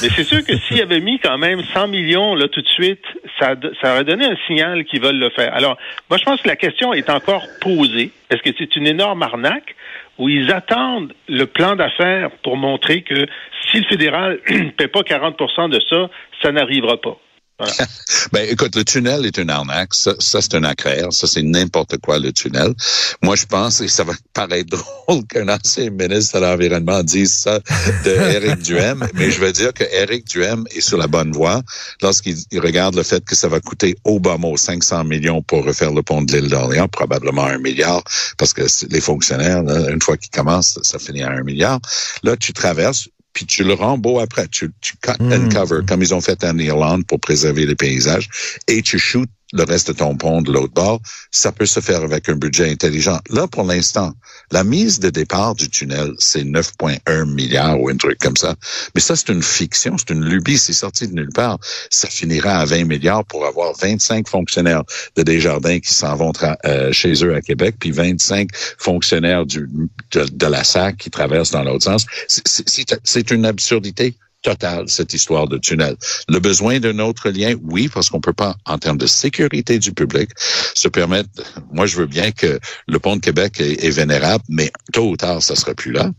Mais 0.02 0.10
c'est 0.10 0.24
sûr 0.24 0.44
que 0.44 0.58
s'ils 0.58 0.82
avaient 0.82 1.00
mis 1.00 1.20
quand 1.20 1.38
même 1.38 1.62
100 1.64 1.88
millions 1.88 2.36
là 2.36 2.48
tout 2.48 2.62
de 2.62 2.68
suite, 2.68 3.06
ça, 3.40 3.56
ça 3.82 3.94
aurait 3.94 4.04
donné 4.04 4.26
un 4.26 4.36
signal 4.48 4.84
qu'ils 4.86 5.02
veulent 5.02 5.20
le 5.20 5.30
faire. 5.30 5.54
Alors, 5.54 5.78
moi, 6.10 6.18
je 6.18 6.24
pense 6.24 6.42
que 6.42 6.48
la 6.48 6.56
question 6.56 6.94
est 6.94 7.10
encore 7.10 7.46
posée. 7.62 8.12
Est-ce 8.30 8.42
que 8.42 8.56
c'est 8.58 8.76
une 8.76 8.88
énorme 8.88 9.22
arnaque 9.22 9.76
où 10.18 10.28
ils 10.28 10.52
attendent 10.52 11.14
le 11.30 11.46
plan 11.46 11.76
d'affaires 11.76 12.32
pour 12.44 12.58
montrer 12.58 13.02
que 13.04 13.28
si 13.70 13.80
le 13.80 13.86
fédéral 13.86 14.40
ne 14.50 14.70
paie 14.78 14.88
pas 14.88 15.02
40% 15.02 15.70
de 15.70 15.80
ça, 15.90 16.10
ça 16.42 16.52
n'arrivera 16.52 16.98
pas? 16.98 17.18
Voilà. 17.58 17.74
Ben, 18.32 18.48
écoute, 18.50 18.76
le 18.76 18.84
tunnel 18.84 19.26
est 19.26 19.38
une 19.38 19.50
arnaque. 19.50 19.94
Ça, 19.94 20.14
ça 20.20 20.42
c'est 20.42 20.56
un 20.56 20.64
accraire. 20.64 21.14
Ça, 21.14 21.28
c'est 21.28 21.44
n'importe 21.44 21.98
quoi, 22.00 22.18
le 22.18 22.34
tunnel. 22.34 22.74
Moi, 23.22 23.36
je 23.36 23.46
pense, 23.46 23.82
et 23.82 23.88
ça 23.88 24.04
va 24.04 24.14
paraître 24.34 24.70
drôle 24.70 25.26
qu'un 25.28 25.48
ancien 25.48 25.90
ministre 25.92 26.40
de 26.40 26.44
l'Environnement 26.44 27.04
dise 27.04 27.34
ça 27.34 27.60
de 28.04 28.10
Éric 28.36 28.64
Duhem, 28.64 29.08
mais 29.14 29.32
je 29.32 29.40
veux 29.40 29.52
dire 29.52 29.74
que 29.74 29.84
Éric 29.84 30.26
Duhem 30.26 30.66
est 30.72 30.82
sur 30.82 30.98
la 30.98 31.08
bonne 31.08 31.32
voie 31.32 31.62
lorsqu'il 32.02 32.36
il 32.52 32.60
regarde 32.60 32.96
le 32.96 33.04
fait 33.04 33.24
que 33.24 33.36
ça 33.36 33.48
va 33.48 33.60
coûter 33.60 33.96
au 34.04 34.20
bas 34.20 34.38
mot 34.38 34.58
500 34.58 35.04
millions 35.04 35.42
pour 35.42 35.64
refaire 35.64 35.92
le 35.94 36.02
pont 36.02 36.22
de 36.24 36.36
l'île 36.36 36.50
d'Orléans, 36.50 36.88
probablement 36.88 37.46
un 37.46 37.60
milliard, 37.60 38.04
parce 38.38 38.54
que 38.54 38.64
les 38.90 39.02
fonctionnaires, 39.02 39.64
là, 39.64 39.92
une 39.92 40.02
fois 40.02 40.18
qu'ils 40.18 40.32
commencent, 40.32 40.80
ça 40.82 41.00
finit 41.00 41.24
à 41.24 41.32
un 41.32 41.44
milliard. 41.44 41.80
Là, 42.24 42.36
tu 42.36 42.54
traverses, 42.54 43.08
puis 43.36 43.46
tu 43.46 43.64
le 43.64 43.74
rends 43.74 44.00
beau 44.00 44.20
après. 44.20 44.48
Tu, 44.48 44.72
tu 44.82 44.94
cut 45.02 45.12
and 45.32 45.48
Mm. 45.48 45.50
cover, 45.50 45.82
comme 45.86 46.02
ils 46.02 46.16
ont 46.16 46.22
fait 46.22 46.44
en 46.44 46.58
Irlande 46.58 47.06
pour 47.06 47.20
préserver 47.20 47.68
les 47.68 47.76
paysages, 47.76 48.30
et 48.68 48.82
tu 48.82 48.98
shoots 48.98 49.30
le 49.56 49.64
reste 49.64 49.88
de 49.88 49.94
ton 49.94 50.16
pont 50.16 50.42
de 50.42 50.52
l'autre 50.52 50.74
bord. 50.74 51.00
Ça 51.32 51.52
peut 51.52 51.66
se 51.66 51.80
faire 51.80 52.04
avec 52.04 52.30
un 52.30 52.36
budget 52.36 52.70
intelligent. 52.70 53.20
Là, 53.30 53.48
pour 53.48 53.64
l'instant, 53.64 54.14
la 54.52 54.64
mise 54.64 55.00
de 55.00 55.10
départ 55.10 55.56
du 55.56 55.70
tunnel, 55.70 56.14
c'est 56.20 56.44
9,1 56.44 57.26
milliards 57.26 57.80
ou 57.80 57.90
un 57.90 57.96
truc 57.96 58.20
comme 58.20 58.38
ça. 58.38 58.56
Mais 58.94 59.02
ça, 59.02 59.16
c'est 59.16 59.30
une 59.30 59.42
fiction, 59.42 59.98
c'est 59.98 60.12
une 60.12 60.24
lubie, 60.24 60.58
c'est 60.58 60.74
sorti 60.74 61.08
de 61.08 61.14
nulle 61.14 61.32
part. 61.34 61.58
Ça 61.90 62.08
finira 62.08 62.58
à 62.60 62.66
20 62.66 62.86
milliards 62.86 63.26
pour 63.26 63.46
avoir 63.46 63.74
25 63.78 64.28
fonctionnaires 64.28 64.84
de 65.16 65.24
Desjardins 65.24 65.80
qui 65.80 65.94
s'en 65.94 66.16
vont 66.16 66.34
euh, 66.66 66.92
chez 66.92 67.14
eux 67.24 67.34
à 67.34 67.42
Québec, 67.42 67.76
puis 67.80 67.92
25 67.92 68.50
fonctionnaires 68.78 69.46
de, 69.46 69.68
de 70.12 70.46
la 70.46 70.64
SAC 70.64 70.98
qui 70.98 71.10
traversent 71.10 71.52
dans 71.52 71.64
l'autre 71.64 71.86
sens. 71.86 72.06
C'est 72.28 73.32
une 73.32 73.46
absurdité 73.46 74.16
totale, 74.46 74.88
cette 74.88 75.14
histoire 75.14 75.48
de 75.48 75.58
tunnel. 75.58 75.96
Le 76.30 76.40
besoin 76.40 76.80
d'un 76.80 77.00
autre 77.00 77.32
lien, 77.32 77.56
oui, 77.64 77.90
parce 77.92 78.10
qu'on 78.10 78.22
peut 78.22 78.34
pas, 78.34 78.56
en 78.66 78.78
termes 78.78 79.00
de 79.00 79.08
sécurité 79.08 79.80
du 79.80 79.92
public, 79.92 80.30
se 80.76 80.88
permettre, 80.88 81.30
moi 81.74 81.88
je 81.88 81.98
veux 81.98 82.06
bien 82.06 82.32
que 82.32 82.60
le 82.88 83.00
pont 83.00 83.16
de 83.16 83.22
Québec 83.22 83.60
est, 83.60 83.90
vénérable, 83.90 84.44
mais 84.50 84.72
tôt 84.94 85.10
ou 85.10 85.18
tard, 85.18 85.42
ça 85.42 85.56
sera 85.56 85.74
plus 85.74 85.92
là. 85.92 86.12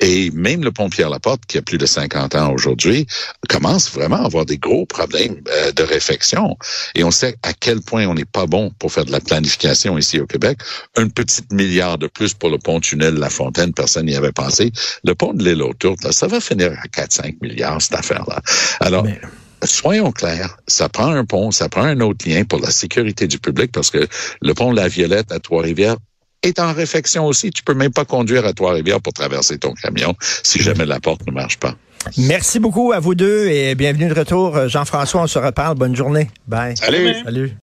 Et 0.00 0.30
même 0.32 0.64
le 0.64 0.72
pont 0.72 0.88
Pierre-Laporte, 0.88 1.46
qui 1.46 1.58
a 1.58 1.62
plus 1.62 1.78
de 1.78 1.86
50 1.86 2.34
ans 2.34 2.52
aujourd'hui, 2.52 3.06
commence 3.48 3.92
vraiment 3.92 4.22
à 4.22 4.26
avoir 4.26 4.44
des 4.44 4.58
gros 4.58 4.86
problèmes 4.86 5.40
euh, 5.48 5.70
de 5.72 5.82
réfection. 5.84 6.56
Et 6.96 7.04
on 7.04 7.10
sait 7.12 7.36
à 7.42 7.52
quel 7.52 7.80
point 7.80 8.06
on 8.06 8.14
n'est 8.14 8.24
pas 8.24 8.46
bon 8.46 8.72
pour 8.78 8.92
faire 8.92 9.04
de 9.04 9.12
la 9.12 9.20
planification 9.20 9.98
ici 9.98 10.18
au 10.18 10.26
Québec. 10.26 10.58
Un 10.96 11.08
petit 11.08 11.42
milliard 11.52 11.98
de 11.98 12.08
plus 12.08 12.34
pour 12.34 12.50
le 12.50 12.58
pont-tunnel 12.58 13.14
La 13.14 13.30
Fontaine, 13.30 13.72
personne 13.72 14.06
n'y 14.06 14.16
avait 14.16 14.32
pensé. 14.32 14.72
Le 15.04 15.14
pont 15.14 15.32
de 15.32 15.44
l'île 15.44 15.62
autour, 15.62 15.96
ça 16.10 16.26
va 16.26 16.40
finir 16.40 16.72
à 16.72 16.86
4-5 16.88 17.36
milliards, 17.42 17.67
cette 17.78 17.94
affaire-là. 17.94 18.40
Alors, 18.80 19.04
Mais- 19.04 19.20
soyons 19.64 20.12
clairs, 20.12 20.56
ça 20.66 20.88
prend 20.88 21.08
un 21.08 21.24
pont, 21.24 21.50
ça 21.50 21.68
prend 21.68 21.82
un 21.84 22.00
autre 22.00 22.28
lien 22.28 22.44
pour 22.44 22.60
la 22.60 22.70
sécurité 22.70 23.26
du 23.26 23.38
public 23.38 23.72
parce 23.72 23.90
que 23.90 24.06
le 24.40 24.54
pont 24.54 24.70
de 24.72 24.76
la 24.76 24.88
Violette 24.88 25.32
à 25.32 25.38
Trois-Rivières 25.38 25.96
est 26.42 26.58
en 26.60 26.72
réfection 26.72 27.26
aussi. 27.26 27.50
Tu 27.50 27.62
peux 27.62 27.74
même 27.74 27.92
pas 27.92 28.04
conduire 28.04 28.46
à 28.46 28.52
Trois-Rivières 28.52 29.00
pour 29.00 29.12
traverser 29.12 29.58
ton 29.58 29.72
camion 29.74 30.14
si 30.42 30.60
jamais 30.60 30.86
la 30.86 31.00
porte 31.00 31.26
ne 31.26 31.32
marche 31.32 31.58
pas. 31.58 31.74
Merci 32.16 32.60
beaucoup 32.60 32.92
à 32.92 33.00
vous 33.00 33.14
deux 33.14 33.48
et 33.48 33.74
bienvenue 33.74 34.08
de 34.08 34.14
retour. 34.14 34.68
Jean-François, 34.68 35.22
on 35.22 35.26
se 35.26 35.38
reparle. 35.38 35.76
Bonne 35.76 35.96
journée. 35.96 36.30
Bye. 36.46 36.76
Salut! 36.76 37.14
Salut. 37.24 37.52